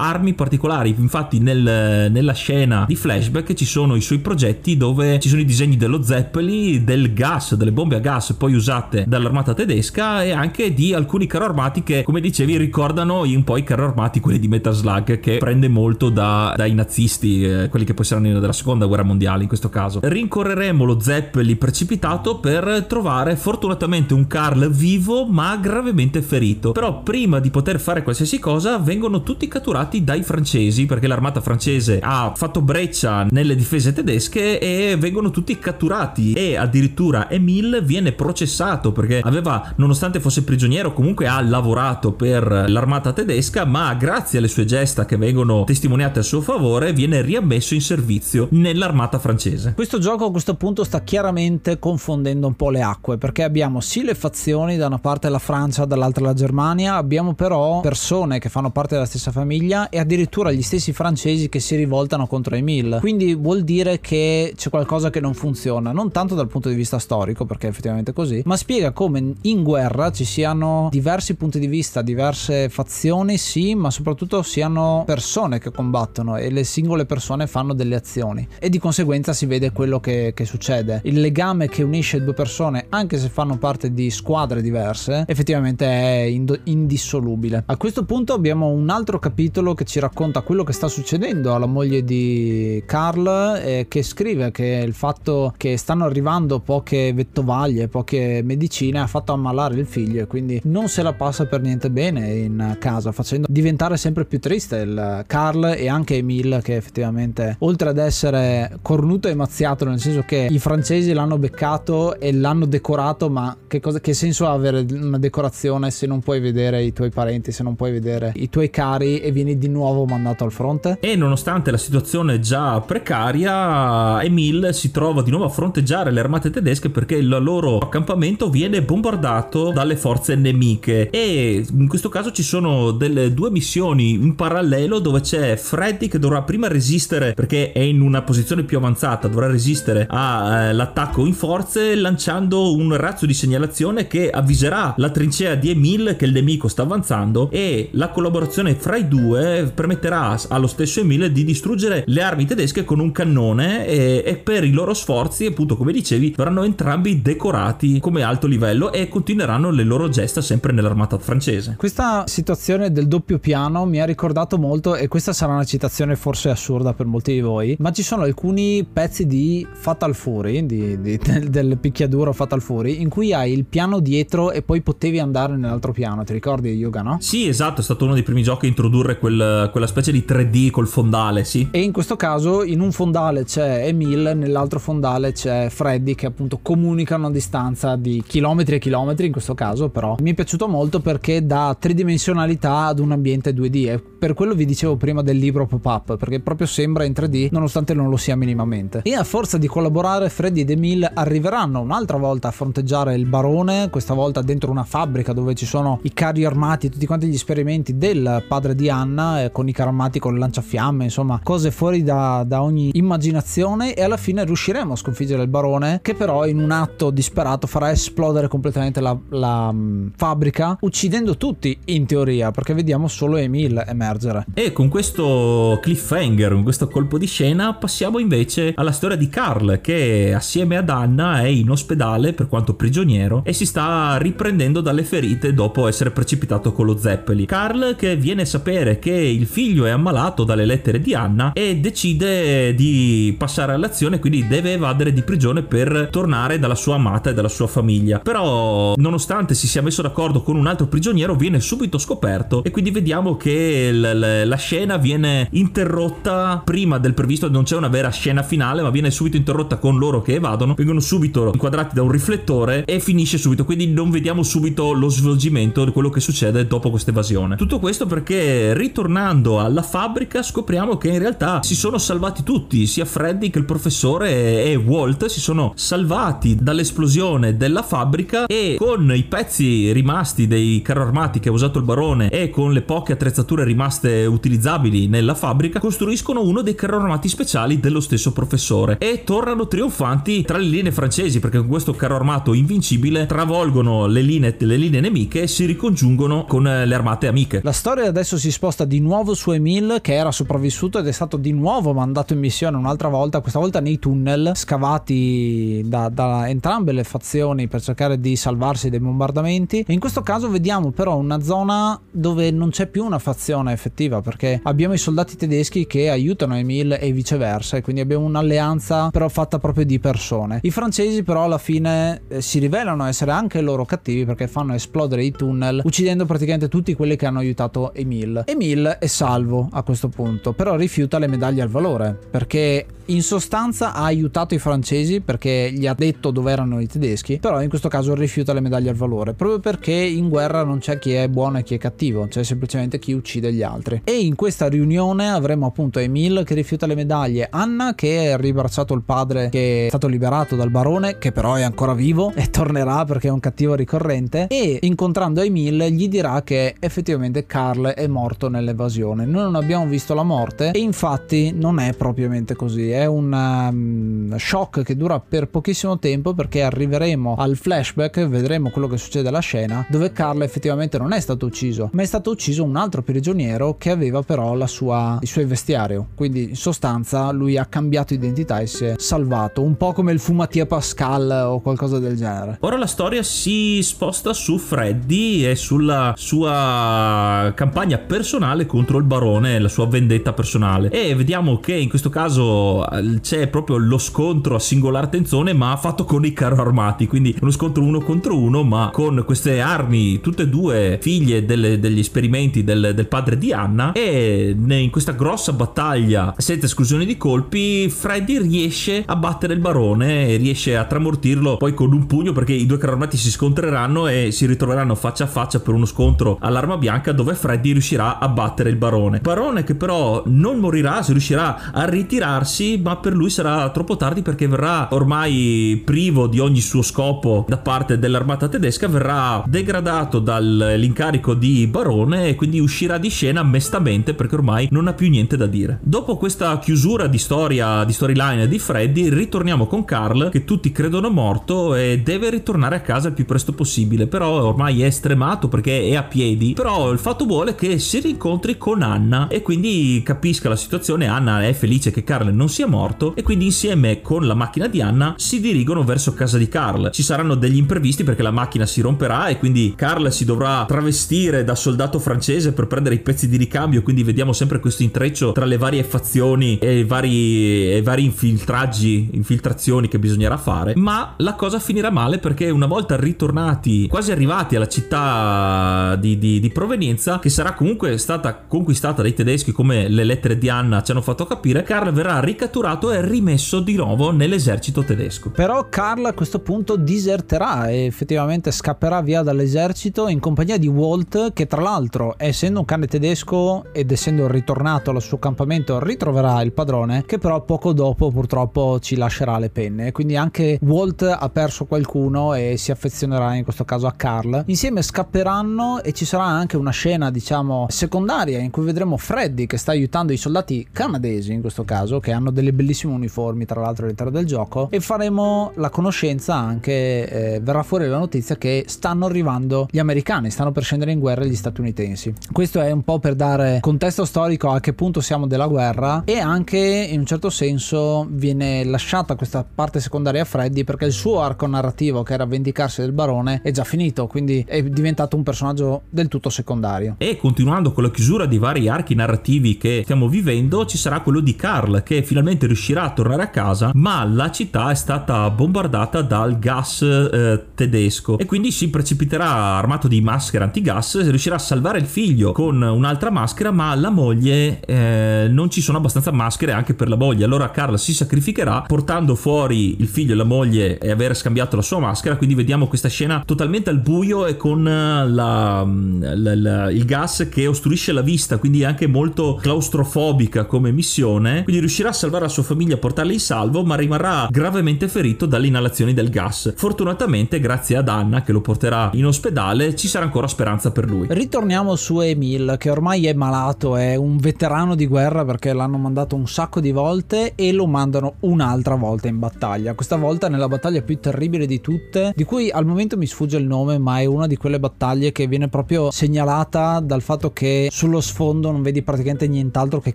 armi 0.01 0.35
particolari. 0.35 0.95
Infatti 0.97 1.39
nel, 1.39 2.11
nella 2.11 2.33
scena 2.33 2.85
di 2.87 2.97
flashback 2.97 3.53
ci 3.55 3.65
sono 3.65 3.97
i 3.97 4.01
suoi 4.01 4.19
progetti 4.19 4.77
dove 4.77 5.19
ci 5.21 5.29
sono 5.29 5.41
i 5.41 5.45
disegni 5.45 5.77
dello 5.77 6.03
Zeppeli, 6.03 6.85
del 6.85 7.13
gas, 7.13 7.55
delle 7.55 7.73
bombe 7.73 7.97
a 7.97 8.01
gas 8.01 8.24
poi 8.33 8.55
usate 8.55 9.05
dall'armata 9.07 9.53
tedesca 9.53 10.23
e 10.23 10.33
anche 10.33 10.73
di 10.73 10.95
alcuni 10.95 11.27
carro 11.27 11.45
armati 11.45 11.83
che 11.83 12.03
come 12.03 12.21
dicevi 12.21 12.57
ricordano 12.57 13.23
un 13.23 13.45
po' 13.45 13.57
i 13.59 13.65
carro 13.65 13.85
armati 13.85 14.21
quelli 14.21 14.39
di 14.39 14.49
Metal 14.49 14.73
Slug 14.73 15.21
che 15.21 15.37
prende 15.37 15.69
molto 15.69 16.09
da, 16.09 16.55
dai 16.57 16.73
nazisti, 16.73 17.45
eh, 17.45 17.69
quelli 17.69 17.85
che 17.85 17.95
poi 17.95 18.05
saranno 18.05 18.41
della 18.41 18.53
seconda 18.53 18.87
guerra 18.87 19.03
mondiale 19.03 19.43
in 19.43 19.49
questo 19.49 19.69
caso. 19.69 20.01
Rincorreremo 20.03 20.85
lo 20.85 21.01
Zeppeli 21.01 21.57
precipitato 21.57 22.39
per 22.39 22.87
trovare 22.89 23.37
fortunatamente 23.37 24.15
un 24.15 24.27
Carl 24.27 24.71
vivo 24.71 25.27
ma 25.27 25.57
gravemente 25.57 26.23
ferito. 26.23 26.73
Però 26.73 27.03
prima 27.03 27.41
di 27.41 27.51
poter 27.51 27.79
fare 27.79 28.03
qualsiasi 28.03 28.39
cosa 28.39 28.79
vengono 28.79 29.23
tutti 29.23 29.49
catturati 29.49 30.05
dai 30.05 30.23
francesi 30.23 30.87
perché 30.87 31.07
l'armata 31.07 31.41
francese 31.41 32.01
ha 32.03 32.33
fatto 32.35 32.63
breccia 32.63 33.27
nelle 33.31 33.55
difese 33.55 33.93
tedesche 33.93 34.59
e 34.59 34.97
vengono 34.99 35.31
tutti 35.31 35.59
catturati 35.59 36.33
e 36.33 36.57
addirittura 36.57 37.31
Emile 37.31 37.83
viene 37.83 38.13
processato 38.15 38.93
perché 38.93 39.21
aveva 39.23 39.73
nonostante 39.77 40.21
fosse 40.21 40.45
prigioniero 40.45 40.93
comunque 40.93 41.27
ha 41.27 41.41
lavorato 41.41 42.13
per 42.13 42.65
l'armata 42.69 43.13
tedesca 43.13 43.65
ma 43.65 43.95
grazie 43.95 44.39
alle 44.39 44.49
sue 44.49 44.65
gesta 44.65 45.05
che 45.05 45.17
vengono 45.17 45.65
testimoniate 45.65 46.21
a 46.21 46.23
suo 46.23 46.41
favore 46.41 46.93
viene 46.93 47.21
riammesso 47.23 47.75
in 47.75 47.81
servizio 47.81 48.49
nell'armata 48.51 49.19
francese. 49.19 49.75
Questo 49.75 49.99
gioco 49.99 50.27
a 50.27 50.31
questo 50.31 50.55
punto 50.55 50.85
sta 50.85 51.03
chiaramente 51.03 51.79
confondendo 51.79 52.47
un 52.47 52.55
po' 52.55 52.71
le 52.71 52.83
acque 52.83 53.19
perché 53.19 53.43
abbiamo 53.43 53.81
sì 53.81 54.03
le 54.03 54.15
fazioni 54.15 54.77
da 54.77 54.87
una 54.87 54.99
parte 54.99 55.29
la 55.29 55.39
Francia 55.39 55.85
dall'altra 55.85 56.25
la 56.25 56.35
Germania 56.35 56.95
abbiamo 56.95 57.35
però 57.35 57.81
persone 57.81 58.39
che 58.39 58.49
fanno 58.49 58.71
parte 58.71 58.95
della 58.95 59.07
stessa 59.07 59.31
famiglia 59.31 59.89
e 59.89 59.99
addirittura 59.99 60.53
gli 60.53 60.63
stessi 60.63 60.93
francesi 60.93 61.49
che 61.49 61.61
si 61.61 61.77
rivoltano 61.77 62.27
contro 62.27 62.55
Emile 62.55 63.01
quindi 63.01 63.35
vuol 63.35 63.63
dire 63.63 64.01
che 64.01 64.53
c'è 64.57 64.71
qualcosa 64.71 65.11
che 65.11 65.21
non 65.21 65.35
funziona 65.35 65.93
non 65.93 66.11
tanto 66.11 66.35
dal 66.35 66.49
punto 66.49 66.69
di 66.69 66.75
vista 66.75 66.99
storico 66.99 67.45
perché 67.45 67.69
è 67.69 67.71
effettivamente 68.05 68.13
così 68.13 68.43
ma 68.45 68.57
spiega 68.57 68.93
come 68.93 69.35
in 69.43 69.63
guerra 69.63 70.13
ci 70.13 70.25
siano 70.25 70.89
diversi 70.91 71.35
punti 71.35 71.59
di 71.59 71.67
vista 71.67 72.03
diverse 72.03 72.69
fazioni 72.69 73.39
sì 73.39 73.75
ma 73.75 73.91
soprattutto 73.91 74.43
siano 74.43 75.05
persone 75.07 75.59
che 75.59 75.71
combattono 75.71 76.37
e 76.37 76.51
le 76.51 76.65
singole 76.65 77.07
persone 77.07 77.47
fanno 77.47 77.73
delle 77.73 77.95
azioni. 77.95 78.47
E 78.59 78.69
di 78.69 78.79
conseguenza 78.79 79.33
si 79.33 79.47
vede 79.47 79.73
quello 79.73 80.01
che, 80.01 80.33
che 80.35 80.45
succede. 80.45 81.01
Il 81.05 81.21
legame 81.21 81.69
che 81.69 81.83
unisce 81.83 82.23
due 82.23 82.35
persone 82.35 82.87
anche 82.91 83.19
se 83.19 83.29
fanno 83.29 83.57
parte 83.57 83.93
di 83.93 84.11
squadre 84.11 84.61
diverse 84.61 85.25
effettivamente 85.27 85.87
è 85.87 86.23
ind- 86.23 86.61
indissolubile. 86.65 87.63
A 87.67 87.77
questo 87.77 88.05
punto 88.05 88.33
abbiamo 88.35 88.69
un 88.69 88.91
altro 88.91 89.19
capitolo 89.19 89.75
che 89.75 89.85
ci 89.85 90.01
racconta 90.01 90.43
quello 90.43 90.65
che 90.65 90.73
sta 90.73 90.89
succedendo 90.89 91.55
alla 91.55 91.67
moglie 91.67 92.05
di 92.05 92.83
Carl 92.87 93.61
eh, 93.63 93.87
che 93.89 94.03
scrive 94.03 94.51
che 94.51 94.83
il 94.85 94.93
fatto 94.93 95.55
che 95.57 95.77
stanno 95.77 96.05
arrivando 96.05 96.61
poche 96.61 97.13
vettovaglie 97.13 97.84
poche 97.89 98.43
medicine 98.45 99.01
ha 99.01 99.07
fatto 99.07 99.33
ammalare 99.33 99.75
il 99.75 99.87
figlio 99.87 100.23
e 100.23 100.27
quindi 100.27 100.61
non 100.65 100.89
se 100.89 101.03
la 101.03 101.13
passa 101.13 101.47
per 101.47 101.61
niente 101.61 101.91
bene 101.91 102.33
in 102.33 102.77
casa 102.79 103.13
facendo 103.13 103.47
diventare 103.49 103.97
sempre 103.97 104.25
più 104.25 104.41
triste 104.41 104.79
il 104.79 105.25
Carl 105.27 105.75
e 105.77 105.89
anche 105.89 106.17
Emile 106.17 106.61
che 106.63 106.77
effettivamente 106.77 107.57
oltre 107.61 107.91
ad 107.91 107.99
essere 107.99 108.79
cornuto 108.83 109.29
e 109.29 109.35
mazziato 109.35 109.85
nel 109.85 110.01
senso 110.01 110.23
che 110.27 110.49
i 110.51 110.59
francesi 110.59 111.13
l'hanno 111.13 111.39
beccato 111.39 112.19
e 112.19 112.33
l'hanno 112.33 112.67
decorato 112.67 113.31
ma 113.31 113.57
che, 113.67 113.81
cosa, 113.81 114.01
che 114.01 114.15
senso 114.15 114.47
ha 114.47 114.53
avere 114.53 114.87
una 114.91 115.19
decorazione 115.19 115.91
se 115.91 116.07
non 116.07 116.21
puoi 116.21 116.41
vedere 116.41 116.83
i 116.83 116.93
tuoi 116.93 117.11
parenti 117.11 117.53
se 117.53 117.63
non 117.63 117.77
puoi 117.77 117.93
vedere 117.93 118.33
i 118.37 118.49
tuoi 118.49 118.71
cari 118.71 119.21
e 119.21 119.31
vieni 119.31 119.59
di 119.59 119.69
nuovo 119.69 120.05
mandato 120.05 120.45
al 120.45 120.53
fronte? 120.53 120.99
E 121.01 121.17
nonostante 121.17 121.71
la 121.71 121.77
situazione 121.77 122.41
già 122.41 122.81
precaria 122.81 124.23
Emile 124.23 124.73
si 124.73 124.91
trova 124.91 125.23
di 125.23 125.31
nuovo 125.31 125.47
a 125.47 125.49
fronteggiare 125.49 126.11
le 126.11 126.21
armate 126.21 126.51
tedesche 126.51 126.91
perché 126.91 127.17
il 127.17 127.29
loro 127.29 127.74
accampamento 127.79 128.51
viene 128.51 128.83
bombardato 128.83 129.71
dalle 129.71 129.97
forze 129.97 130.35
nemiche. 130.35 131.11
E 131.11 131.65
in 131.71 131.89
questo 131.89 132.09
caso 132.09 132.33
ci 132.33 132.43
sono 132.43 132.91
delle 132.91 133.33
due 133.33 133.51
missioni 133.51 134.13
in 134.13 134.35
parallelo 134.35 134.99
dove 134.99 135.21
c'è 135.21 135.57
Freddy 135.57 136.09
che 136.09 136.19
dovrà 136.19 136.43
prima 136.43 136.69
resistere 136.69 137.35
perché 137.35 137.73
è 137.73 137.81
in 137.81 138.01
una 138.01 138.23
posizione 138.23 138.65
più 138.65 138.79
avanzata, 138.79 139.29
dovrà 139.29 139.47
resistere 139.47 140.07
all'attacco 140.09 141.27
in 141.27 141.35
forze 141.35 141.95
lanciando 141.95 142.75
un 142.75 142.97
razzo 142.97 143.27
di 143.27 143.35
segnalazione 143.35 144.07
che 144.07 144.31
avviserà 144.31 144.95
la 144.97 145.11
trincea 145.11 145.55
di 145.55 145.71
Emile 145.71 146.17
che 146.17 146.25
il 146.25 146.33
nemico 146.33 146.69
sta 146.69 146.83
avanzando 146.83 147.49
e 147.51 147.89
la 147.93 148.11
collaborazione 148.11 148.75
fra 148.75 148.97
i 148.97 149.09
due 149.09 149.71
permetterà 149.75 150.39
allo 150.49 150.67
stesso 150.67 151.01
Emile 151.01 151.33
di 151.33 151.45
distruggere 151.45 152.05
le 152.07 152.23
armi 152.23 152.45
tedesche 152.45 152.85
con 152.85 153.01
un 153.01 153.13
cannone 153.13 153.87
e, 153.87 154.23
e 154.25 154.37
per 154.37 154.65
i 154.65 154.73
loro 154.73 154.95
sforzi 154.95 155.47
appunto 155.47 155.77
come 155.77 155.93
dicevi 155.93 156.35
verranno 156.37 156.65
entrambi 156.65 157.23
decorati 157.23 157.64
come 158.01 158.23
alto 158.23 158.47
livello 158.47 158.93
e 158.93 159.09
continueranno 159.09 159.71
le 159.71 159.85
loro 159.85 160.09
gesta 160.09 160.41
sempre 160.41 160.73
nell'armata 160.73 161.19
francese. 161.19 161.75
Questa 161.77 162.27
situazione 162.27 162.93
del 162.93 163.09
doppio 163.09 163.39
piano 163.39 163.85
mi 163.87 164.01
ha 164.01 164.05
ricordato 164.05 164.59
molto, 164.59 164.95
e 164.95 165.09
questa 165.09 165.33
sarà 165.33 165.55
una 165.55 165.65
citazione 165.65 166.17
forse 166.17 166.51
assurda 166.51 166.93
per 166.93 167.07
molti 167.07 167.33
di 167.33 167.41
voi, 167.41 167.77
ma 167.79 167.91
ci 167.93 168.03
sono 168.03 168.23
alcuni 168.23 168.87
pezzi 168.91 169.27
di 169.27 169.67
Fatal 169.73 170.15
Fury, 170.15 170.67
di, 170.67 171.01
di, 171.01 171.17
del, 171.17 171.49
del, 171.51 171.79
picchiaduro 171.79 172.33
Fatal 172.33 172.61
Fury, 172.61 173.01
in 173.01 173.09
cui 173.09 173.33
hai 173.33 173.53
il 173.53 173.65
piano 173.65 174.01
dietro 174.01 174.51
e 174.51 174.63
poi 174.63 174.83
potevi 174.83 175.19
andare 175.19 175.57
nell'altro 175.57 175.93
piano. 175.93 176.23
Ti 176.25 176.33
ricordi 176.33 176.71
Yuga, 176.71 177.03
no? 177.03 177.17
Sì, 177.21 177.49
esatto, 177.49 177.81
è 177.81 177.85
stato 177.85 178.05
uno 178.05 178.15
dei 178.15 178.23
primi 178.23 178.43
giochi 178.43 178.67
a 178.67 178.69
introdurre 178.69 179.19
quel, 179.19 179.69
quella 179.71 179.87
specie 179.87 180.13
di 180.13 180.25
3D 180.27 180.71
col 180.71 180.87
fondale, 180.87 181.45
sì. 181.45 181.69
E 181.71 181.81
in 181.81 181.93
questo 181.93 182.17
caso 182.17 182.63
in 182.63 182.81
un 182.81 182.93
fondale 182.93 183.45
c'è 183.45 183.87
Emil, 183.87 184.33
nell'altro 184.37 184.79
fondale 184.79 185.33
c'è 185.33 185.69
Freddy 185.71 186.15
che 186.15 186.27
appunto 186.27 186.59
comunicano 186.61 187.27
a 187.27 187.31
distanza 187.31 187.53
di 187.97 188.23
chilometri 188.27 188.77
e 188.77 188.79
chilometri 188.81 189.27
in 189.27 189.33
questo 189.33 189.55
caso, 189.55 189.89
però 189.89 190.17
mi 190.21 190.33
è 190.33 190.35
piaciuto 190.35 190.67
molto 190.67 190.99
perché 190.99 191.47
dà 191.47 191.77
tridimensionalità 191.79 192.87
ad 192.87 192.99
un 192.99 193.13
ambiente 193.13 193.53
2D 193.55 193.89
e 193.89 194.03
per 194.19 194.35
quello 194.35 194.55
vi 194.55 194.65
dicevo 194.65 194.97
prima 194.97 195.23
del 195.23 195.37
libro 195.37 195.65
pop-up, 195.65 196.17
perché 196.17 196.41
proprio 196.41 196.67
sembra 196.67 197.05
in 197.05 197.13
3D 197.13 197.49
nonostante 197.53 197.95
non 197.95 198.09
lo 198.09 198.17
sia 198.17 198.35
minimamente. 198.35 199.03
E 199.05 199.15
a 199.15 199.23
forza 199.23 199.57
di 199.57 199.69
collaborare 199.69 200.31
Freddy 200.31 200.63
ed 200.63 200.71
Emil 200.71 201.09
arriveranno 201.15 201.81
un'altra 201.81 202.17
volta 202.17 202.49
a 202.49 202.51
fronteggiare 202.51 203.15
il 203.15 203.27
barone, 203.27 203.89
questa 203.89 204.15
volta 204.15 204.43
dentro 204.43 204.73
una 204.73 204.85
fabbrica 204.85 205.33
dove 205.33 205.55
ci 205.55 205.67
sono 205.67 206.01
i 206.03 206.13
carri 206.13 206.45
armati, 206.45 206.89
tutti 206.89 207.07
quanti 207.07 207.29
gli 207.29 207.35
esperimenti 207.35 207.97
del 207.97 208.43
padre 208.49 208.75
di 208.75 208.91
Anna, 208.91 209.45
eh, 209.45 209.53
con 209.53 209.69
i 209.69 209.73
carri 209.73 209.91
armati 209.91 210.19
con 210.19 210.33
il 210.33 210.41
lanciafiamme, 210.41 211.05
insomma 211.05 211.39
cose 211.43 211.71
fuori 211.71 212.03
da, 212.03 212.43
da 212.45 212.63
ogni 212.63 212.91
immaginazione 212.95 213.95
e 213.95 214.03
alla 214.03 214.17
fine 214.17 214.45
riusciremo 214.45 214.95
a 214.95 214.97
sconfiggere 214.97 215.43
il 215.43 215.49
barone 215.49 216.01
che 216.03 216.15
però 216.15 216.47
in 216.47 216.59
un 216.59 216.73
atto 216.73 217.11
disperato 217.11 217.43
farà 217.67 217.91
esplodere 217.91 218.49
completamente 218.49 219.01
la, 219.01 219.17
la 219.31 219.69
um, 219.71 220.11
fabbrica 220.17 220.77
uccidendo 220.81 221.37
tutti 221.37 221.77
in 221.87 222.07
teoria 222.07 222.51
perché 222.51 222.75
vediamo 222.75 223.09
solo 223.09 223.37
Emil 223.37 223.83
emergere. 223.87 224.47
E 224.55 224.73
con 224.73 224.89
questo 224.89 225.79
cliffhanger, 225.81 226.53
con 226.53 226.63
questo 226.63 226.89
colpo 226.89 227.19
di 227.19 227.27
scena 227.27 227.75
passiamo 227.75 228.19
invece 228.19 228.73
alla 228.77 228.93
storia 228.93 229.17
di 229.17 229.29
Carl 229.29 229.81
che 229.81 230.33
assieme 230.35 230.77
ad 230.77 230.89
Anna 230.89 231.43
è 231.43 231.47
in 231.47 231.71
ospedale 231.71 232.33
per 232.33 232.49
quanto 232.49 232.75
prigioniero 232.75 233.43
e 233.45 233.53
si 233.53 233.67
sta 233.67 234.17
riprendendo 234.17 234.81
dalle 234.81 235.05
ferite 235.05 235.53
dopo 235.53 235.87
essere 235.87 236.11
precipitato 236.11 236.73
con 236.73 236.87
lo 236.87 236.97
Zeppeli. 236.97 237.47
Carl 237.47 237.97
che 237.97 238.17
viene 238.17 238.43
a 238.43 238.47
sapere 238.47 238.99
che 238.99 239.13
il 239.13 239.47
figlio 239.47 239.85
è 239.85 239.91
ammalato 239.91 240.45
dalle 240.45 240.65
lettere 240.65 241.01
di 241.01 241.15
Anna 241.15 241.53
e 241.53 241.77
decide 241.77 242.75
di 242.75 243.35
passare 243.39 243.73
all'azione 243.73 244.19
quindi 244.19 244.47
deve 244.47 244.73
evadere 244.73 245.13
di 245.13 245.23
prigione 245.23 245.63
per 245.63 246.09
tornare 246.11 246.59
dalla 246.59 246.75
sua 246.75 246.95
amata 246.95 247.33
dalla 247.35 247.49
sua 247.49 247.67
famiglia. 247.67 248.21
Però 248.21 248.95
nonostante 248.97 249.55
si 249.55 249.67
sia 249.67 249.83
messo 249.83 250.03
d'accordo 250.03 250.43
con 250.43 250.57
un 250.57 250.67
altro 250.67 250.87
prigioniero 250.87 251.35
viene 251.35 251.61
subito 251.61 251.99
scoperto 251.99 252.63
e 252.65 252.71
quindi 252.71 252.91
vediamo 252.91 253.37
che 253.37 253.93
l- 253.93 254.47
la 254.47 254.57
scena 254.57 254.97
viene 254.97 255.49
interrotta 255.53 256.63
prima 256.65 256.99
del 256.99 257.15
previsto, 257.15 257.49
non 257.49 257.65
c'è 257.65 257.77
una 257.77 257.89
vera 257.89 258.11
scena 258.11 258.43
finale 258.43 258.83
ma 258.83 258.91
viene 258.91 259.11
subito 259.11 259.37
interrotta 259.37 259.77
con 259.77 259.99
loro 259.99 260.23
che 260.23 260.35
evadono, 260.35 260.75
vengono 260.75 261.01
subito 261.01 261.51
inquadrati 261.53 261.95
da 261.95 262.03
un 262.03 262.11
riflettore 262.11 262.85
e 262.85 263.01
finisce 263.01 263.39
subito, 263.39 263.65
quindi 263.65 263.87
non 263.89 264.11
vediamo 264.11 264.43
subito 264.43 264.93
lo 264.93 265.09
svolgimento 265.09 265.85
di 265.85 265.91
quello 265.93 266.11
che 266.11 266.21
succede 266.21 266.67
dopo 266.67 266.91
questa 266.91 267.11
evasione. 267.11 267.57
Tutto 267.57 267.79
questo 267.79 268.07
perché 268.07 268.75
ritornando 268.75 269.61
alla 269.61 269.83
fabbrica 269.83 270.43
scopriamo 270.43 270.97
che 270.97 271.09
in 271.09 271.19
realtà 271.19 271.63
si 271.63 271.75
sono 271.75 271.99
salvati 271.99 272.43
tutti, 272.43 272.87
sia 272.87 273.05
Freddy 273.05 273.51
che 273.51 273.59
il 273.59 273.65
professore 273.65 274.65
e 274.65 274.77
Walt 274.77 275.27
si 275.27 275.41
sono 275.41 275.73
salvati 275.75 276.57
dall'esplosione 276.61 277.23
esplosione 277.25 277.57
della 277.57 277.83
fabbrica 277.83 278.47
e 278.47 278.77
con 278.79 279.11
i 279.15 279.23
pezzi 279.25 279.93
rimasti 279.93 280.47
dei 280.47 280.83
carro 280.83 281.03
armati 281.03 281.41
che 281.41 281.49
ha 281.49 281.53
usato 281.53 281.79
il 281.79 281.85
barone 281.85 282.29
e 282.29 282.51
con 282.51 282.73
le 282.73 282.83
poche 282.83 283.13
attrezzature 283.13 283.65
rimaste 283.65 284.27
utilizzabili 284.27 285.09
nella 285.09 285.35
fabbrica 285.35 285.81
costruiscono 285.81 286.43
uno 286.43 286.61
dei 286.61 286.75
carro 286.75 287.01
armati 287.01 287.29
speciali 287.29 287.81
dello 287.81 288.01
stesso 288.01 288.33
professore 288.33 288.99
e 288.99 289.23
tornano 289.25 289.67
trionfanti 289.67 290.43
tra 290.43 290.59
le 290.59 290.67
linee 290.67 290.93
francesi 290.93 291.41
perché 291.41 291.59
con 291.59 291.69
questo 291.69 291.95
carro 291.95 292.17
armato 292.17 292.53
invincibile 292.53 293.27
travolgono 293.27 294.07
le 294.07 294.21
linee, 294.21 294.55
le 294.59 294.77
linee 294.77 295.01
nemiche 295.01 295.43
e 295.43 295.47
si 295.47 295.65
ricongiungono 295.65 296.45
con 296.45 296.65
le 296.65 296.95
armate 296.95 297.27
amiche. 297.27 297.61
La 297.63 297.73
storia 297.73 298.07
adesso 298.07 298.37
si 298.37 298.51
sposta 298.51 298.85
di 298.85 299.01
nuovo 299.01 299.35
su 299.35 299.51
Emil 299.51 299.99
che 300.03 300.15
era 300.15 300.31
sopravvissuto 300.31 300.99
ed 300.99 301.07
è 301.07 301.13
stato 301.13 301.37
di 301.37 301.53
nuovo 301.53 301.93
mandato 301.95 302.35
in 302.35 302.41
missione 302.41 302.77
un'altra 302.77 303.09
volta, 303.09 303.41
questa 303.41 303.59
volta 303.59 303.81
nei 303.81 303.99
tunnel 303.99 304.53
scavati 304.55 305.83
da, 305.87 306.09
da 306.09 306.49
entrambe 306.49 306.93
le 306.93 307.05
fazioni 307.15 307.69
per 307.69 307.81
cercare 307.81 308.19
di 308.19 308.35
salvarsi 308.35 308.91
dai 308.91 308.99
bombardamenti 308.99 309.85
in 309.87 310.01
questo 310.01 310.23
caso 310.23 310.51
vediamo 310.51 310.91
però 310.91 311.17
una 311.17 311.41
zona 311.41 312.01
dove 312.11 312.51
non 312.51 312.71
c'è 312.71 312.89
più 312.89 313.05
una 313.05 313.21
fazione 313.21 313.73
effettiva 313.73 314.21
perché 314.21 314.61
abbiamo 314.65 314.95
i 314.95 314.99
soldati 314.99 315.37
tedeschi 315.37 315.87
che 315.87 316.11
aiutano 316.11 316.57
Emil 316.57 316.97
e 317.01 317.13
viceversa 317.13 317.77
e 317.77 317.83
quindi 317.83 318.01
abbiamo 318.01 318.25
un'alleanza 318.25 319.11
però 319.11 319.29
fatta 319.29 319.61
proprio 319.61 319.85
di 319.85 320.01
persone. 320.01 320.59
I 320.63 320.71
francesi 320.73 321.23
però 321.23 321.45
alla 321.45 321.59
fine 321.59 322.23
eh, 322.27 322.41
si 322.41 322.59
rivelano 322.59 323.05
essere 323.05 323.31
anche 323.31 323.61
loro 323.61 323.85
cattivi 323.85 324.25
perché 324.25 324.49
fanno 324.49 324.75
esplodere 324.75 325.23
i 325.23 325.31
tunnel 325.31 325.83
uccidendo 325.85 326.25
praticamente 326.25 326.69
tutti 326.69 326.95
quelli 326.95 327.15
che 327.15 327.27
hanno 327.27 327.39
aiutato 327.39 327.95
Emil. 327.95 328.43
Emil 328.47 328.97
è 328.99 329.07
salvo 329.07 329.69
a 329.71 329.85
questo 329.85 330.09
punto 330.09 330.53
però 330.53 330.75
rifiuta 330.75 331.19
le 331.19 331.29
medaglie 331.29 331.63
al 331.63 331.69
valore 331.69 332.19
perché 332.29 332.87
in 333.07 333.23
sostanza 333.23 333.93
ha 333.93 334.05
aiutato 334.05 334.55
i 334.55 334.59
francesi 334.59 335.21
perché 335.21 335.71
gli 335.73 335.87
ha 335.87 335.95
detto 335.95 336.31
dove 336.31 336.51
erano 336.51 336.81
i 336.81 336.87
tedeschi 336.99 337.39
però 337.39 337.61
in 337.63 337.69
questo 337.69 337.89
caso 337.89 338.15
rifiuta 338.15 338.53
le 338.53 338.61
medaglie 338.61 338.91
al 338.91 338.97
valore 338.97 339.35
proprio 339.35 339.61
perché 339.61 339.93
in 339.93 340.29
guerra 340.29 340.65
non 340.65 340.79
c'è 340.79 340.99
chi 340.99 341.13
è 341.13 341.29
buono 341.29 341.59
e 341.59 341.63
chi 341.63 341.75
è 341.75 341.79
cattivo 341.79 342.27
c'è 342.29 342.43
semplicemente 342.43 342.99
chi 342.99 343.13
uccide 343.13 343.53
gli 343.53 343.63
altri. 343.63 344.03
E 344.05 344.21
in 344.21 344.35
questa 344.35 344.69
riunione 344.69 345.31
avremo 345.31 345.67
appunto 345.67 345.99
Emil 345.99 346.43
che 346.45 346.55
rifiuta 346.55 346.87
le 346.87 346.95
medaglie 346.95 347.49
Anna 347.51 347.95
che 347.95 348.33
ha 348.33 348.37
ribracciato 348.37 348.95
il 348.95 349.03
padre 349.03 349.49
che 349.51 349.87
è 349.87 349.89
stato 349.89 350.07
liberato 350.07 350.57
dal 350.57 350.71
barone 350.71 351.19
che 351.19 351.33
però 351.33 351.55
è 351.55 351.63
ancora 351.63 351.95
vivo 351.95 352.33
e 352.35 352.51
tornerà 352.51 353.05
perché 353.05 353.29
è 353.29 353.31
un 353.31 353.41
cattivo 353.41 353.75
ricorrente 353.75 354.47
e 354.49 354.79
incontrando 354.83 355.41
Emil 355.41 355.85
gli 355.87 356.09
dirà 356.09 356.43
che 356.43 356.77
effettivamente 356.79 357.47
Carl 357.47 357.89
è 357.89 358.07
morto 358.07 358.49
nell'evasione. 358.49 359.25
Noi 359.25 359.43
non 359.43 359.55
abbiamo 359.55 359.87
visto 359.87 360.15
la 360.15 360.23
morte 360.23 360.71
e 360.73 360.79
infatti 360.79 361.53
non 361.55 361.79
è 361.79 361.93
propriamente 361.95 362.55
così 362.55 362.91
è 362.91 363.07
un 363.07 363.33
um, 363.33 364.37
shock 364.37 364.83
che 364.83 364.97
dura 364.97 365.21
per 365.21 365.49
pochissimo 365.49 365.99
tempo 365.99 366.35
perché 366.35 366.63
arriveremo 366.85 367.37
al 367.37 367.57
flashback 367.57 368.27
vedremo 368.27 368.71
quello 368.71 368.89
che 368.89 368.97
succede 368.97 369.29
alla 369.29 369.41
scena 369.41 369.87
dove 369.89 370.13
Carl 370.13 370.43
effettivamente 370.43 370.99
non 370.99 371.13
è 371.13 371.21
stato 371.21 371.47
ucciso 371.47 371.91
ma 371.93 372.03
è 372.03 372.07
stato 372.07 372.31
ucciso 372.31 372.65
un 372.65 372.77
altro 372.77 373.03
prigioniero 373.03 373.77
che 373.79 373.91
aveva 373.91 374.23
però 374.23 374.53
sua, 374.67 375.19
il 375.21 375.29
suo 375.29 375.47
vestiario. 375.47 376.09
Quindi 376.15 376.51
in 376.51 376.57
sostanza 376.57 377.31
lui 377.31 377.57
ha 377.57 377.67
cambiato 377.67 378.15
identità 378.15 378.61
e 378.61 378.67
si 378.67 378.85
è 378.85 378.95
salvato 378.97 379.63
un 379.63 379.77
po' 379.77 379.93
come 379.93 380.13
il 380.13 380.19
Fumatia 380.19 380.67
Pascal 380.67 381.47
o 381.47 381.61
qualcosa 381.61 381.99
del 381.99 382.17
genere. 382.17 382.59
Ora 382.61 382.77
la 382.77 382.87
storia 382.87 383.23
si 383.23 383.81
sposta 383.83 384.33
su 384.33 384.59
Freddy 384.59 385.45
e 385.45 385.55
sulla 385.55 386.15
sua 386.17 387.53
campagna 387.55 387.99
personale 387.99 388.67
contro 388.67 388.99
il 388.99 389.05
barone 389.05 389.59
la 389.59 389.69
sua 389.69 389.87
vendetta 389.87 390.33
personale. 390.33 390.91
E 390.91 391.15
vediamo 391.15 391.59
che 391.59 391.75
in 391.75 391.89
questo 391.89 392.11
caso 392.11 392.89
eh, 392.91 393.21
c'è 393.21 393.49
proprio 393.49 393.77
lo 393.77 393.99
scontro 393.99 394.57
a 394.57 394.59
singolare 394.59 395.09
tensione 395.09 395.53
ma 395.53 395.77
fatto 395.77 396.05
con 396.05 396.25
i 396.25 396.33
carro 396.33 396.63
armati 396.63 396.74
quindi 397.07 397.37
uno 397.41 397.51
scontro 397.51 397.83
uno 397.83 398.01
contro 398.01 398.39
uno 398.39 398.63
ma 398.63 398.91
con 398.93 399.23
queste 399.25 399.61
armi 399.61 400.21
tutte 400.21 400.43
e 400.43 400.49
due 400.49 400.99
figlie 401.01 401.45
delle, 401.45 401.79
degli 401.79 401.99
esperimenti 401.99 402.65
del, 402.65 402.93
del, 402.95 403.07
padre 403.07 403.39
di 403.39 403.53
Anna 403.53 403.93
e 403.93 404.55
in 404.57 404.91
questa 404.91 405.13
grossa 405.13 405.53
battaglia 405.53 406.35
senza 406.37 406.67
esclusione 406.67 407.05
di 407.05 407.17
colpi 407.17 407.89
Freddy 407.89 408.39
riesce 408.39 409.05
a 409.07 409.17
battere 409.17 409.55
il 409.55 409.61
barone 409.61 410.29
e 410.29 410.37
riesce 410.37 410.77
a 410.77 410.85
tramortirlo 410.85 411.57
poi 411.57 411.75
con 411.75 411.93
un 411.93 412.07
pugno 412.07 412.33
perché 412.33 412.53
i 412.53 412.67
due 412.67 412.79
carro 412.79 412.93
armati 412.93 413.17
si 413.17 413.31
scontreranno 413.31 414.09
e 414.09 414.31
si 414.33 414.47
ritroveranno 414.47 414.95
faccia 414.95 415.25
a 415.25 415.29
faccia 415.29 415.61
per 415.61 415.75
uno 415.75 415.87
scontro 415.87 416.39
all'arma 416.41 416.77
bianca 416.77 417.13
dove 417.13 417.35
Freddy 417.35 417.73
riuscirà 417.73 418.19
a 418.19 418.29
battere 418.29 418.71
il 418.71 418.77
barone. 418.77 419.21
Barone 419.21 419.65
che 419.65 419.75
però 419.75 420.23
non 420.27 420.59
morirà 420.59 421.03
si 421.03 421.13
riuscirà 421.13 421.73
a 421.73 421.85
ritirarsi 421.85 422.81
ma 422.83 422.97
per 422.97 423.15
lui 423.15 423.31
sarà 423.31 423.71
troppo 423.71 423.97
tardi 423.97 424.23
perché 424.23 424.49
verrà 424.49 424.89
ormai 424.91 425.81
privo 425.85 426.27
di 426.27 426.39
ogni 426.39 426.61
suo 426.65 426.83
scopo 426.83 427.45
da 427.49 427.59
parte 427.59 427.99
dell'armata 427.99 428.49
tedesca 428.49 428.89
verrà 428.89 429.43
degradato 429.47 430.19
dall'incarico 430.19 431.35
di 431.35 431.67
barone 431.67 432.29
e 432.29 432.35
quindi 432.35 432.59
uscirà 432.61 432.99
di 432.99 433.09
scena 433.09 433.43
mestamente 433.43 434.15
perché 434.15 434.35
ormai 434.35 434.69
non 434.71 434.89
ha 434.89 434.93
più 434.93 435.09
niente 435.09 435.37
da 435.37 435.47
dire. 435.47 435.79
Dopo 435.83 436.17
questa 436.17 436.59
chiusura 436.59 437.07
di 437.07 437.19
storia 437.19 437.85
di 437.85 437.93
storyline 437.93 438.49
di 438.49 438.59
Freddy 438.59 439.09
ritorniamo 439.09 439.67
con 439.67 439.85
Carl 439.85 440.31
che 440.31 440.45
tutti 440.45 440.73
credono 440.73 441.11
morto 441.11 441.75
e 441.75 442.01
deve 442.03 442.31
ritornare 442.31 442.77
a 442.77 442.81
casa 442.81 443.09
il 443.09 443.15
più 443.15 443.25
presto 443.25 443.53
possibile. 443.53 444.07
Però 444.07 444.45
ormai 444.45 444.83
è 444.83 444.91
stremato 444.91 445.49
perché 445.49 445.89
è 445.89 445.95
a 445.95 446.03
piedi. 446.03 446.55
Però 446.55 446.91
il 446.91 446.99
fatto 446.99 447.25
vuole 447.25 447.55
che 447.55 447.79
si 447.79 448.01
rincontri 448.01 448.57
con 448.57 448.83
Anna 448.83 449.29
e 449.29 449.43
quindi 449.43 450.03
capisca 450.05 450.49
la 450.49 450.57
situazione. 450.57 451.07
Anna 451.07 451.45
è 451.45 451.53
felice 451.53 451.91
che 451.91 452.05
Carl 452.05 452.33
non 452.33 452.49
sia 452.49 452.67
morto 452.67 453.15
e 453.15 453.23
quindi 453.23 453.47
insieme 453.47 454.01
con 454.01 454.27
la 454.27 454.35
macchina 454.35 454.67
di 454.67 454.81
Anna 454.81 455.15
si 455.17 455.41
dirigono 455.41 455.85
verso 455.85 456.15
casa 456.15 456.39
di 456.39 456.49
Carl 456.49 456.54
ci 456.91 457.03
saranno 457.03 457.35
degli 457.35 457.57
imprevisti 457.57 458.05
perché 458.05 458.23
la 458.23 458.31
macchina 458.31 458.67
si 458.67 458.81
romperà 458.81 459.27
e 459.29 459.39
quindi 459.39 459.75
Carl 459.77 460.13
si 460.13 460.25
dovrà 460.25 460.65
travestire 460.67 461.43
da 461.43 461.55
soldato 461.55 461.99
francese 461.99 462.53
per 462.53 462.67
prendere 462.67 462.95
i 462.95 463.01
pezzi 463.01 463.29
di 463.29 463.37
ricambio. 463.37 463.83
Quindi 463.83 464.03
vediamo 464.03 464.33
sempre 464.33 464.61
questo 464.61 464.83
intreccio 464.83 465.33
tra 465.33 465.45
le 465.45 465.57
varie 465.57 465.83
fazioni 465.83 466.59
e 466.59 466.79
i 466.79 466.85
vari, 466.85 467.73
e 467.73 467.83
vari 467.83 468.05
infiltraggi 468.05 469.11
infiltrazioni 469.13 469.89
che 469.89 469.99
bisognerà 469.99 470.37
fare. 470.37 470.75
Ma 470.77 471.15
la 471.19 471.35
cosa 471.35 471.59
finirà 471.59 471.91
male 471.91 472.19
perché 472.19 472.51
una 472.51 472.67
volta 472.67 472.97
ritornati 472.97 473.89
quasi 473.89 474.13
arrivati 474.13 474.57
alla 474.57 474.69
città 474.69 475.97
di, 475.99 476.19
di, 476.19 476.41
di 476.41 476.51
provenienza 476.51 477.19
che 477.19 477.29
sarà 477.29 477.55
comunque 477.55 477.99
stata 477.99 478.35
conquistata 478.47 479.03
dai 479.03 479.15
tedeschi 479.15 479.53
come 479.53 479.89
le 479.89 480.05
lettere 480.05 480.39
di 480.39 480.49
Anna 480.49 480.83
ci 480.83 480.93
hanno 480.93 481.03
fatto 481.03 481.25
capire 481.25 481.63
Carl 481.63 481.93
verrà 481.93 482.21
ricatturato 482.21 482.93
e 482.93 483.07
rimesso 483.07 483.61
di 483.61 483.75
nuovo 483.75 484.13
nell'esercito 484.13 484.83
tedesco. 484.83 485.31
Però 485.31 485.69
Carl 485.69 486.05
a 486.05 486.13
questo 486.13 486.41
punto 486.45 486.77
diserterà 486.77 487.69
e 487.71 487.87
effettivamente 487.87 488.53
scapperà 488.53 489.01
via 489.01 489.23
dall'esercito 489.23 490.07
in 490.07 490.21
compagnia 490.21 490.59
di 490.59 490.69
Walt 490.69 491.33
che 491.33 491.49
tra 491.49 491.63
l'altro 491.63 492.15
essendo 492.19 492.61
un 492.61 492.65
cane 492.67 492.87
tedesco 492.87 493.65
ed 493.73 493.91
essendo 493.91 494.29
ritornato 494.29 494.91
al 494.91 495.03
suo 495.03 495.19
campamento 495.19 495.81
ritroverà 495.81 496.41
il 496.43 496.53
padrone 496.53 497.05
che 497.07 497.19
però 497.19 497.43
poco 497.43 497.73
dopo 497.73 498.11
purtroppo 498.11 498.79
ci 498.79 498.95
lascerà 498.95 499.39
le 499.39 499.49
penne. 499.49 499.91
Quindi 499.91 500.17
anche 500.17 500.59
Walt 500.63 501.03
ha 501.03 501.29
perso 501.31 501.65
qualcuno 501.65 502.35
e 502.35 502.57
si 502.59 502.71
affezionerà 502.71 503.35
in 503.35 503.43
questo 503.43 503.65
caso 503.65 503.87
a 503.87 503.93
Carl 503.93 504.45
insieme 504.47 504.83
scapperanno 504.83 505.83
e 505.83 505.93
ci 505.93 506.05
sarà 506.05 506.25
anche 506.25 506.59
una 506.59 506.71
scena 506.71 507.11
diciamo 507.11 507.67
secondaria 507.71 508.39
in 508.39 508.51
cui 508.51 508.65
vedremo 508.65 508.99
Freddy 508.99 509.47
che 509.47 509.57
sta 509.57 509.73
aiutando 509.73 510.13
i 510.13 510.19
soldati 510.19 510.69
canadesi 510.71 511.33
in 511.33 511.41
questo 511.41 511.65
caso 511.65 512.01
che 512.01 512.13
hanno 512.13 512.31
delle 512.31 512.53
bellissime 512.53 512.93
uniformi 512.93 513.47
tra 513.47 513.63
l'altro 513.63 513.87
all'interno 513.87 514.13
del 514.13 514.27
gioco 514.27 514.69
e 514.71 514.81
faremo 514.81 515.53
la 515.55 515.71
conoscenza 515.71 516.34
anche 516.35 517.09
eh, 517.09 517.41
verrà 517.41 517.63
fuori 517.63 517.87
la 517.89 517.99
notizia 517.99 518.37
che 518.37 518.65
stanno 518.67 519.07
arrivando 519.07 519.69
gli 519.71 519.79
americani 519.79 520.31
stanno 520.31 520.53
per 520.53 520.63
scendere 520.63 520.93
in 520.93 520.99
guerra 520.99 521.25
gli 521.25 521.35
statunitensi. 521.35 522.13
Questo 522.33 522.61
è 522.61 522.71
un 522.71 522.83
po' 522.83 522.99
per 522.99 523.15
dare 523.15 523.59
contesto 523.61 524.05
storico 524.05 524.51
a 524.51 524.61
che 524.61 524.73
punto 524.73 525.01
siamo 525.01 525.27
della 525.27 525.47
guerra 525.47 526.03
e 526.05 526.19
anche 526.19 526.59
in 526.59 527.01
un 527.01 527.07
certo 527.07 527.31
senso 527.31 528.07
viene 528.11 528.65
lasciata 528.65 529.15
questa 529.15 529.45
parte 529.45 529.81
secondaria 529.81 530.23
a 530.23 530.25
Freddy 530.25 530.65
perché 530.65 530.87
il 530.87 530.93
suo 530.93 531.21
arco 531.21 531.47
narrativo 531.47 532.03
che 532.03 532.15
era 532.15 532.25
vendicarsi 532.25 532.81
del 532.81 532.93
barone 532.93 533.41
è 533.43 533.51
già 533.51 533.65
finito 533.65 534.07
quindi 534.07 534.45
è 534.47 534.63
diventato 534.63 535.17
un 535.17 535.23
personaggio 535.23 535.83
del 535.91 536.09
tutto 536.09 536.31
secondario. 536.31 536.97
E 536.99 537.17
continuando 537.17 537.73
con 537.73 537.83
la 537.83 537.91
chiusura 537.91 538.27
di 538.27 538.39
vari 538.39 538.69
archi 538.69 538.95
narrativi 538.95 539.57
che 539.57 539.81
stiamo 539.83 540.09
vivendo 540.09 540.67
ci 540.67 540.79
sarà 540.79 541.01
quello 541.01 541.21
di 541.21 541.37
Carl 541.37 541.83
che 541.83 542.03
finalmente 542.03 542.47
riuscirà 542.47 542.83
a 542.83 542.93
tornare 542.93 543.23
a 543.23 543.29
casa 543.29 543.71
ma 543.75 544.05
la 544.05 544.31
città 544.31 544.71
è 544.71 544.75
stata 544.75 545.31
bombardata 545.31 546.03
dal 546.25 546.39
gas 546.39 546.83
eh, 546.83 547.45
tedesco. 547.55 548.19
E 548.19 548.25
quindi 548.25 548.51
si 548.51 548.71
precipiterà 548.71 549.57
armato 549.57 549.89
di 549.89 550.01
maschera 550.01 550.45
antigas 550.45 551.09
riuscirà 551.09 551.37
a 551.37 551.39
salvare 551.39 551.79
il 551.79 551.85
figlio 551.85 552.33
con 552.33 552.61
un'altra 552.61 553.11
maschera 553.11 553.51
ma 553.51 553.75
la 553.75 553.91
moglie 553.91 554.61
eh, 554.61 555.27
non 555.31 555.51
ci 555.51 555.61
sono 555.61 555.79
abbastanza 555.79 556.11
maschere 556.11 556.53
anche 556.53 556.75
per 556.75 556.89
la 556.89 556.97
moglie. 556.97 557.25
Allora 557.25 557.51
Carl 557.51 557.79
si 557.79 557.93
sacrificherà 557.93 558.63
portando 558.63 559.15
fuori 559.15 559.81
il 559.81 559.87
figlio 559.87 560.13
e 560.13 560.17
la 560.17 560.25
moglie 560.25 560.79
e 560.79 560.91
aver 560.91 561.15
scambiato 561.15 561.57
la 561.57 561.63
sua 561.63 561.79
maschera. 561.79 562.17
Quindi 562.17 562.35
vediamo 562.35 562.67
questa 562.67 562.89
scena 562.89 563.23
totalmente 563.25 563.71
al 563.71 563.79
buio 563.79 564.27
e 564.27 564.37
con 564.37 564.65
la, 564.65 565.05
la, 565.05 565.67
la, 565.67 566.71
il 566.71 566.85
gas 566.85 567.29
che 567.31 567.47
ostruisce 567.47 567.93
la 567.93 568.03
vista 568.03 568.39
quindi 568.39 568.65
anche 568.65 568.87
molto 568.87 569.39
claustrofobica 569.41 570.47
come 570.47 570.73
missione. 570.73 571.43
Quindi 571.43 571.61
riuscirà 571.61 571.91
a 571.91 571.93
salvare 571.93 572.25
la 572.25 572.31
sua 572.31 572.43
famiglia 572.43 572.77
portarla 572.77 573.13
in 573.13 573.21
salvo 573.21 573.65
ma 573.65 573.77
rimarrà 573.77 574.27
gravemente 574.31 574.89
ferito 574.89 575.27
dalle 575.27 575.47
inalazioni 575.49 575.93
del 575.93 576.09
gas. 576.09 576.14
Fortunatamente, 576.55 577.41
grazie 577.41 577.77
ad 577.77 577.89
Anna 577.89 578.23
che 578.23 578.33
lo 578.33 578.41
porterà 578.41 578.91
in 578.95 579.07
ospedale, 579.07 579.75
ci 579.75 579.89
sarà 579.89 580.05
ancora 580.05 580.29
speranza 580.29 580.71
per 580.71 580.89
lui. 580.89 581.07
Ritorniamo 581.11 581.75
su 581.77 582.01
Emil, 582.01 582.57
che 582.59 582.71
ormai 582.71 583.07
è 583.07 583.13
malato, 583.13 583.77
è 583.77 583.97
un 583.97 584.17
veterano 584.19 584.75
di 584.75 584.87
guerra 584.87 585.25
perché 585.25 585.53
l'hanno 585.53 585.79
mandato 585.79 586.15
un 586.15 586.27
sacco 586.29 586.61
di 586.61 586.71
volte 586.73 587.33
e 587.35 587.53
lo 587.53 587.67
mandano 587.67 588.15
un'altra 588.21 588.77
volta 588.77 589.09
in 589.09 589.19
battaglia. 589.19 589.75
Questa 589.75 589.97
volta 589.97 590.29
nella 590.29 590.49
battaglia 590.49 590.83
più 590.83 590.99
terribile 591.01 591.47
di 591.47 591.61
tutte, 591.61 592.13
di 592.15 592.25
cui 592.25 592.51
al 592.51 592.65
momento 592.65 592.97
mi 592.97 593.07
sfugge 593.07 593.37
il 593.37 593.47
nome, 593.47 593.79
ma 593.79 594.01
è 594.01 594.05
una 594.05 594.27
di 594.27 594.37
quelle 594.37 594.61
battaglie 594.61 595.13
che 595.13 595.27
viene 595.27 595.49
proprio 595.49 595.91
segnalata 595.91 596.81
dal 596.81 597.03
fatto 597.03 597.33
che 597.33 597.69
sullo 597.71 598.01
sfondo 598.01 598.51
non 598.51 598.63
vedi 598.63 598.83
praticamente 598.83 599.27
nient'altro 599.27 599.81
che 599.81 599.95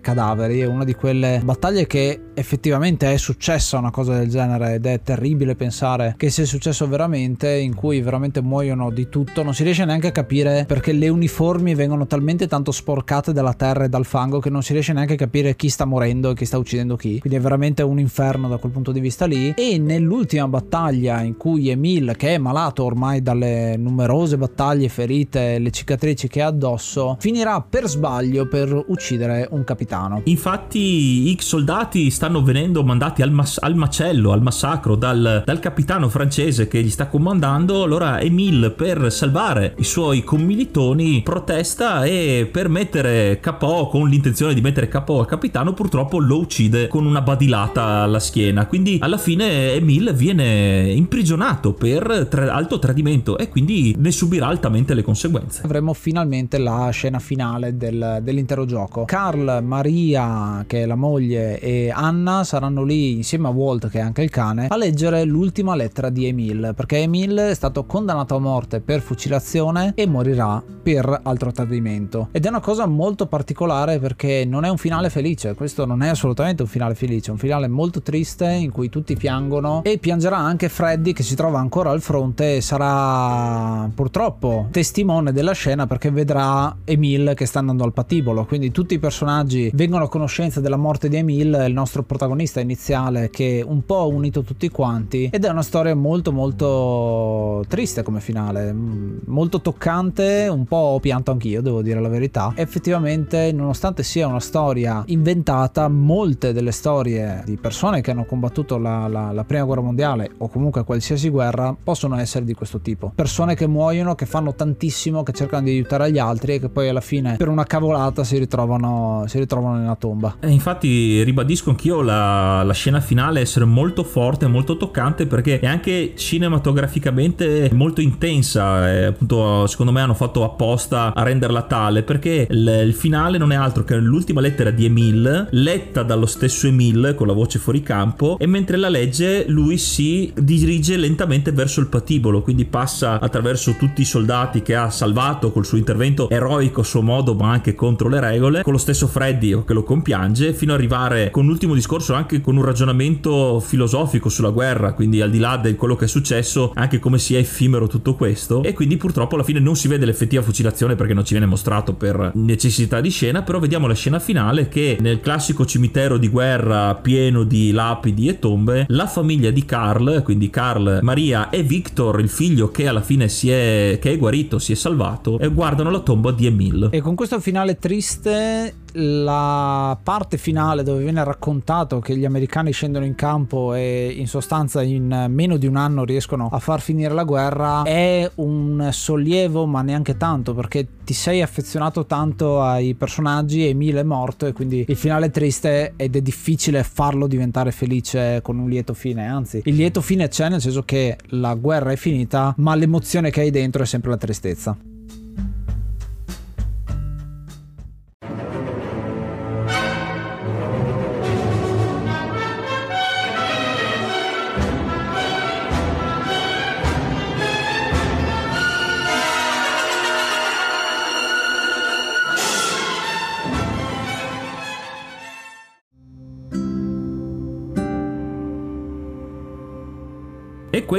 cadaveri. 0.00 0.60
È 0.60 0.66
una 0.66 0.84
di 0.84 0.94
quelle 0.94 1.40
battaglie 1.42 1.86
che 1.86 2.20
effettivamente 2.34 3.12
è 3.12 3.16
successa 3.16 3.78
una 3.78 3.90
cosa 3.90 4.18
del 4.18 4.28
genere 4.28 4.74
ed 4.74 4.86
è 4.86 5.00
terribile 5.02 5.54
pensare 5.54 5.99
che 6.16 6.30
sia 6.30 6.44
successo 6.44 6.86
veramente, 6.88 7.50
in 7.56 7.74
cui 7.74 8.00
veramente 8.00 8.40
muoiono 8.40 8.90
di 8.90 9.08
tutto. 9.08 9.42
Non 9.42 9.54
si 9.54 9.62
riesce 9.62 9.84
neanche 9.84 10.08
a 10.08 10.12
capire 10.12 10.64
perché 10.66 10.92
le 10.92 11.08
uniformi 11.08 11.74
vengono 11.74 12.06
talmente 12.06 12.46
tanto 12.46 12.72
sporcate 12.72 13.32
dalla 13.32 13.54
terra 13.54 13.84
e 13.84 13.88
dal 13.88 14.04
fango 14.04 14.40
che 14.40 14.50
non 14.50 14.62
si 14.62 14.72
riesce 14.72 14.92
neanche 14.92 15.14
a 15.14 15.16
capire 15.16 15.56
chi 15.56 15.68
sta 15.68 15.84
morendo 15.84 16.30
e 16.30 16.34
chi 16.34 16.44
sta 16.44 16.58
uccidendo 16.58 16.96
chi. 16.96 17.18
Quindi 17.18 17.38
è 17.38 17.42
veramente 17.42 17.82
un 17.82 17.98
inferno 17.98 18.48
da 18.48 18.56
quel 18.58 18.72
punto 18.72 18.92
di 18.92 19.00
vista 19.00 19.26
lì. 19.26 19.54
E 19.56 19.78
nell'ultima 19.78 20.48
battaglia 20.48 21.22
in 21.22 21.36
cui 21.36 21.68
Emil, 21.68 22.14
che 22.16 22.34
è 22.34 22.38
malato 22.38 22.84
ormai 22.84 23.22
dalle 23.22 23.76
numerose 23.76 24.36
battaglie 24.36 24.88
ferite, 24.88 25.58
le 25.58 25.70
cicatrici 25.70 26.28
che 26.28 26.42
ha 26.42 26.46
addosso, 26.46 27.16
finirà 27.18 27.60
per 27.60 27.88
sbaglio 27.88 28.46
per 28.46 28.84
uccidere 28.88 29.48
un 29.50 29.64
capitano. 29.64 30.22
Infatti 30.24 31.30
i 31.30 31.36
soldati 31.40 32.10
stanno 32.10 32.42
venendo 32.42 32.84
mandati 32.84 33.22
al, 33.22 33.30
mas- 33.30 33.58
al 33.60 33.74
macello, 33.74 34.32
al 34.32 34.42
massacro 34.42 34.96
dal, 34.96 35.42
dal, 35.44 35.58
capitano 35.58 35.89
francese 36.08 36.68
che 36.68 36.82
gli 36.82 36.88
sta 36.88 37.08
comandando. 37.08 37.82
Allora 37.82 38.20
Emile 38.20 38.70
per 38.70 39.10
salvare 39.10 39.74
i 39.78 39.84
suoi 39.84 40.22
commilitoni 40.22 41.22
protesta 41.22 42.04
e 42.04 42.48
per 42.50 42.68
mettere 42.68 43.40
KO 43.40 43.88
con 43.88 44.08
l'intenzione 44.08 44.54
di 44.54 44.60
mettere 44.60 44.88
KO 44.88 45.18
al 45.18 45.26
capitano 45.26 45.72
purtroppo 45.72 46.20
lo 46.20 46.38
uccide 46.38 46.86
con 46.86 47.06
una 47.06 47.22
badilata 47.22 48.02
alla 48.02 48.20
schiena. 48.20 48.66
Quindi 48.66 48.98
alla 49.00 49.18
fine 49.18 49.72
Emile 49.72 50.12
viene 50.12 50.92
imprigionato 50.92 51.72
per 51.72 52.28
tra- 52.30 52.54
alto 52.54 52.78
tradimento 52.78 53.36
e 53.36 53.48
quindi 53.48 53.92
ne 53.98 54.12
subirà 54.12 54.46
altamente 54.46 54.94
le 54.94 55.02
conseguenze. 55.02 55.62
Avremo 55.64 55.92
finalmente 55.92 56.58
la 56.58 56.88
scena 56.90 57.18
finale 57.18 57.76
del, 57.76 58.20
dell'intero 58.22 58.64
gioco. 58.64 59.06
Carl, 59.06 59.60
Maria, 59.64 60.64
che 60.68 60.82
è 60.82 60.86
la 60.86 60.94
moglie, 60.94 61.58
e 61.58 61.90
Anna 61.92 62.44
saranno 62.44 62.84
lì 62.84 63.14
insieme 63.14 63.48
a 63.48 63.50
Walt, 63.50 63.88
che 63.90 63.98
è 63.98 64.02
anche 64.02 64.22
il 64.22 64.30
cane, 64.30 64.68
a 64.68 64.76
leggere 64.76 65.24
l'ultima 65.24 65.78
lettera 65.80 66.10
di 66.10 66.26
Emil, 66.26 66.72
perché 66.76 66.98
Emil 66.98 67.36
è 67.36 67.54
stato 67.54 67.84
condannato 67.84 68.36
a 68.36 68.38
morte 68.38 68.80
per 68.80 69.00
fucilazione 69.00 69.92
e 69.94 70.06
morirà 70.06 70.62
per 70.82 71.20
altro 71.22 71.52
tradimento. 71.52 72.28
Ed 72.32 72.44
è 72.44 72.48
una 72.48 72.60
cosa 72.60 72.86
molto 72.86 73.26
particolare 73.26 73.98
perché 73.98 74.44
non 74.46 74.64
è 74.64 74.68
un 74.68 74.76
finale 74.76 75.10
felice, 75.10 75.54
questo 75.54 75.86
non 75.86 76.02
è 76.02 76.08
assolutamente 76.08 76.62
un 76.62 76.68
finale 76.68 76.94
felice, 76.94 77.28
è 77.28 77.32
un 77.32 77.38
finale 77.38 77.68
molto 77.68 78.02
triste 78.02 78.46
in 78.50 78.70
cui 78.70 78.88
tutti 78.88 79.16
piangono 79.16 79.82
e 79.84 79.98
piangerà 79.98 80.36
anche 80.36 80.68
Freddy 80.68 81.12
che 81.12 81.22
si 81.22 81.34
trova 81.34 81.58
ancora 81.58 81.90
al 81.90 82.00
fronte 82.00 82.56
e 82.56 82.60
sarà 82.60 83.88
purtroppo 83.94 84.68
testimone 84.70 85.32
della 85.32 85.52
scena 85.52 85.86
perché 85.86 86.10
vedrà 86.10 86.76
Emil 86.84 87.32
che 87.34 87.46
sta 87.46 87.58
andando 87.60 87.84
al 87.84 87.92
patibolo, 87.92 88.44
quindi 88.44 88.70
tutti 88.70 88.94
i 88.94 88.98
personaggi 88.98 89.70
vengono 89.74 90.04
a 90.04 90.08
conoscenza 90.08 90.60
della 90.60 90.76
morte 90.76 91.08
di 91.08 91.16
Emil, 91.16 91.64
il 91.66 91.72
nostro 91.72 92.02
protagonista 92.02 92.60
iniziale 92.60 93.30
che 93.30 93.64
un 93.66 93.84
po' 93.84 94.00
ha 94.00 94.06
unito 94.06 94.42
tutti 94.42 94.68
quanti 94.68 95.28
ed 95.32 95.44
è 95.44 95.48
una 95.48 95.62
storia 95.70 95.94
molto 95.94 96.32
molto 96.32 97.64
triste 97.68 98.02
come 98.02 98.18
finale, 98.18 98.72
molto 98.72 99.60
toccante, 99.60 100.48
un 100.50 100.64
po' 100.64 100.76
ho 100.76 100.98
pianto 100.98 101.30
anch'io, 101.30 101.62
devo 101.62 101.80
dire 101.80 102.00
la 102.00 102.08
verità. 102.08 102.52
Effettivamente, 102.56 103.52
nonostante 103.52 104.02
sia 104.02 104.26
una 104.26 104.40
storia 104.40 105.04
inventata, 105.06 105.86
molte 105.86 106.52
delle 106.52 106.72
storie 106.72 107.44
di 107.46 107.56
persone 107.56 108.00
che 108.00 108.10
hanno 108.10 108.24
combattuto 108.24 108.78
la, 108.78 109.06
la, 109.06 109.30
la 109.30 109.44
prima 109.44 109.62
guerra 109.62 109.82
mondiale 109.82 110.32
o 110.38 110.48
comunque 110.48 110.82
qualsiasi 110.82 111.28
guerra 111.28 111.76
possono 111.80 112.18
essere 112.18 112.44
di 112.44 112.54
questo 112.54 112.80
tipo. 112.80 113.12
Persone 113.14 113.54
che 113.54 113.68
muoiono, 113.68 114.16
che 114.16 114.26
fanno 114.26 114.52
tantissimo, 114.52 115.22
che 115.22 115.30
cercano 115.30 115.62
di 115.62 115.70
aiutare 115.70 116.10
gli 116.10 116.18
altri 116.18 116.54
e 116.54 116.58
che 116.58 116.68
poi 116.68 116.88
alla 116.88 117.00
fine 117.00 117.36
per 117.36 117.46
una 117.46 117.64
cavolata 117.64 118.24
si 118.24 118.38
ritrovano, 118.38 119.22
si 119.28 119.38
ritrovano 119.38 119.78
nella 119.78 119.94
tomba. 119.94 120.38
E 120.40 120.50
infatti 120.50 121.22
ribadisco 121.22 121.70
anch'io 121.70 122.02
la, 122.02 122.64
la 122.64 122.72
scena 122.72 123.00
finale 123.00 123.38
essere 123.38 123.66
molto 123.66 124.02
forte, 124.02 124.48
molto 124.48 124.76
toccante 124.76 125.28
perché 125.28 125.59
è 125.60 125.66
anche 125.66 126.12
cinematograficamente 126.16 127.70
molto 127.72 128.00
intensa. 128.00 128.90
E 128.92 129.04
appunto, 129.04 129.66
secondo 129.66 129.92
me 129.92 130.00
hanno 130.00 130.14
fatto 130.14 130.44
apposta 130.44 131.12
a 131.14 131.22
renderla 131.22 131.62
tale 131.62 132.02
perché 132.02 132.46
il, 132.48 132.82
il 132.86 132.94
finale 132.94 133.38
non 133.38 133.52
è 133.52 133.56
altro 133.56 133.84
che 133.84 133.96
l'ultima 133.96 134.40
lettera 134.40 134.70
di 134.70 134.84
Emile, 134.84 135.48
letta 135.50 136.02
dallo 136.02 136.26
stesso 136.26 136.66
Emile 136.66 137.14
con 137.14 137.26
la 137.26 137.32
voce 137.32 137.58
fuori 137.58 137.82
campo, 137.82 138.38
e 138.38 138.46
mentre 138.46 138.76
la 138.76 138.88
legge 138.88 139.44
lui 139.48 139.78
si 139.78 140.32
dirige 140.34 140.96
lentamente 140.96 141.52
verso 141.52 141.80
il 141.80 141.86
patibolo, 141.86 142.42
quindi 142.42 142.64
passa 142.64 143.20
attraverso 143.20 143.76
tutti 143.78 144.02
i 144.02 144.04
soldati 144.04 144.62
che 144.62 144.74
ha 144.74 144.90
salvato 144.90 145.52
col 145.52 145.66
suo 145.66 145.78
intervento 145.78 146.28
eroico 146.28 146.80
a 146.80 146.84
suo 146.84 147.02
modo, 147.02 147.34
ma 147.34 147.50
anche 147.50 147.74
contro 147.74 148.08
le 148.08 148.20
regole, 148.20 148.62
con 148.62 148.72
lo 148.72 148.78
stesso 148.78 149.06
Freddy 149.06 149.64
che 149.64 149.72
lo 149.72 149.82
compiange, 149.82 150.52
fino 150.52 150.72
ad 150.72 150.78
arrivare 150.78 151.30
con 151.30 151.44
un 151.44 151.50
ultimo 151.50 151.74
discorso 151.74 152.14
anche 152.14 152.40
con 152.40 152.56
un 152.56 152.64
ragionamento 152.64 153.60
filosofico 153.60 154.28
sulla 154.28 154.50
guerra, 154.50 154.92
quindi 154.92 155.20
al 155.20 155.30
di 155.30 155.38
là 155.38 155.49
di 155.56 155.74
quello 155.74 155.96
che 155.96 156.04
è 156.04 156.08
successo, 156.08 156.72
anche 156.74 156.98
come 156.98 157.18
sia 157.18 157.38
effimero 157.38 157.86
tutto 157.86 158.14
questo, 158.14 158.62
e 158.62 158.72
quindi 158.72 158.96
purtroppo 158.96 159.34
alla 159.34 159.44
fine 159.44 159.60
non 159.60 159.76
si 159.76 159.88
vede 159.88 160.06
l'effettiva 160.06 160.42
fucilazione 160.42 160.94
perché 160.94 161.14
non 161.14 161.24
ci 161.24 161.32
viene 161.32 161.46
mostrato 161.46 161.94
per 161.94 162.32
necessità 162.34 163.00
di 163.00 163.10
scena, 163.10 163.42
però 163.42 163.58
vediamo 163.58 163.86
la 163.86 163.94
scena 163.94 164.18
finale 164.18 164.68
che 164.68 164.98
nel 165.00 165.20
classico 165.20 165.64
cimitero 165.64 166.16
di 166.16 166.28
guerra 166.28 166.94
pieno 166.94 167.44
di 167.44 167.70
lapidi 167.70 168.28
e 168.28 168.38
tombe, 168.38 168.84
la 168.88 169.06
famiglia 169.06 169.50
di 169.50 169.64
Carl, 169.64 170.22
quindi 170.22 170.50
Carl, 170.50 171.00
Maria 171.02 171.50
e 171.50 171.62
Victor, 171.62 172.20
il 172.20 172.28
figlio 172.28 172.70
che 172.70 172.88
alla 172.88 173.02
fine 173.02 173.28
si 173.28 173.50
è, 173.50 173.98
che 174.00 174.12
è 174.12 174.18
guarito, 174.18 174.58
si 174.58 174.72
è 174.72 174.74
salvato, 174.74 175.38
e 175.38 175.48
guardano 175.48 175.90
la 175.90 176.00
tomba 176.00 176.32
di 176.32 176.46
Emil. 176.46 176.88
E 176.90 177.00
con 177.00 177.14
questo 177.14 177.40
finale 177.40 177.78
triste 177.78 178.74
la 178.92 179.96
parte 180.02 180.36
finale 180.36 180.82
dove 180.82 181.02
viene 181.02 181.22
raccontato 181.22 182.00
che 182.00 182.16
gli 182.16 182.24
americani 182.24 182.72
scendono 182.72 183.04
in 183.04 183.14
campo 183.14 183.74
e 183.74 184.12
in 184.16 184.26
sostanza 184.26 184.82
in 184.82 185.26
meno 185.40 185.56
di 185.56 185.66
un 185.66 185.76
anno 185.76 186.04
riescono 186.04 186.50
a 186.52 186.58
far 186.58 186.82
finire 186.82 187.14
la 187.14 187.24
guerra 187.24 187.82
è 187.84 188.30
un 188.36 188.90
sollievo 188.92 189.64
ma 189.64 189.80
neanche 189.80 190.18
tanto 190.18 190.52
perché 190.52 190.86
ti 191.02 191.14
sei 191.14 191.40
affezionato 191.40 192.04
tanto 192.04 192.60
ai 192.60 192.92
personaggi 192.92 193.66
Emile 193.66 194.00
è 194.00 194.02
morto 194.02 194.44
e 194.44 194.52
quindi 194.52 194.84
il 194.86 194.96
finale 194.96 195.26
è 195.26 195.30
triste 195.30 195.94
ed 195.96 196.14
è 196.14 196.20
difficile 196.20 196.82
farlo 196.82 197.26
diventare 197.26 197.70
felice 197.72 198.40
con 198.42 198.58
un 198.58 198.68
lieto 198.68 198.92
fine 198.92 199.26
anzi 199.26 199.62
il 199.64 199.76
lieto 199.76 200.02
fine 200.02 200.28
c'è 200.28 200.50
nel 200.50 200.60
senso 200.60 200.82
che 200.82 201.16
la 201.28 201.54
guerra 201.54 201.90
è 201.90 201.96
finita 201.96 202.52
ma 202.58 202.74
l'emozione 202.74 203.30
che 203.30 203.40
hai 203.40 203.50
dentro 203.50 203.82
è 203.82 203.86
sempre 203.86 204.10
la 204.10 204.18
tristezza 204.18 204.76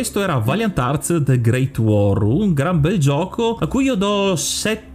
questo 0.02 0.24
era 0.24 0.40
Valiant 0.40 0.80
Arts 0.80 1.22
The 1.24 1.40
Great 1.40 1.78
War, 1.78 2.24
un 2.24 2.56
gran 2.56 2.82
bel 2.82 2.98
gioco 2.98 3.58
a 3.60 3.68
cui 3.68 3.84
io 3.84 3.94
do 3.94 4.36
7 4.36 4.91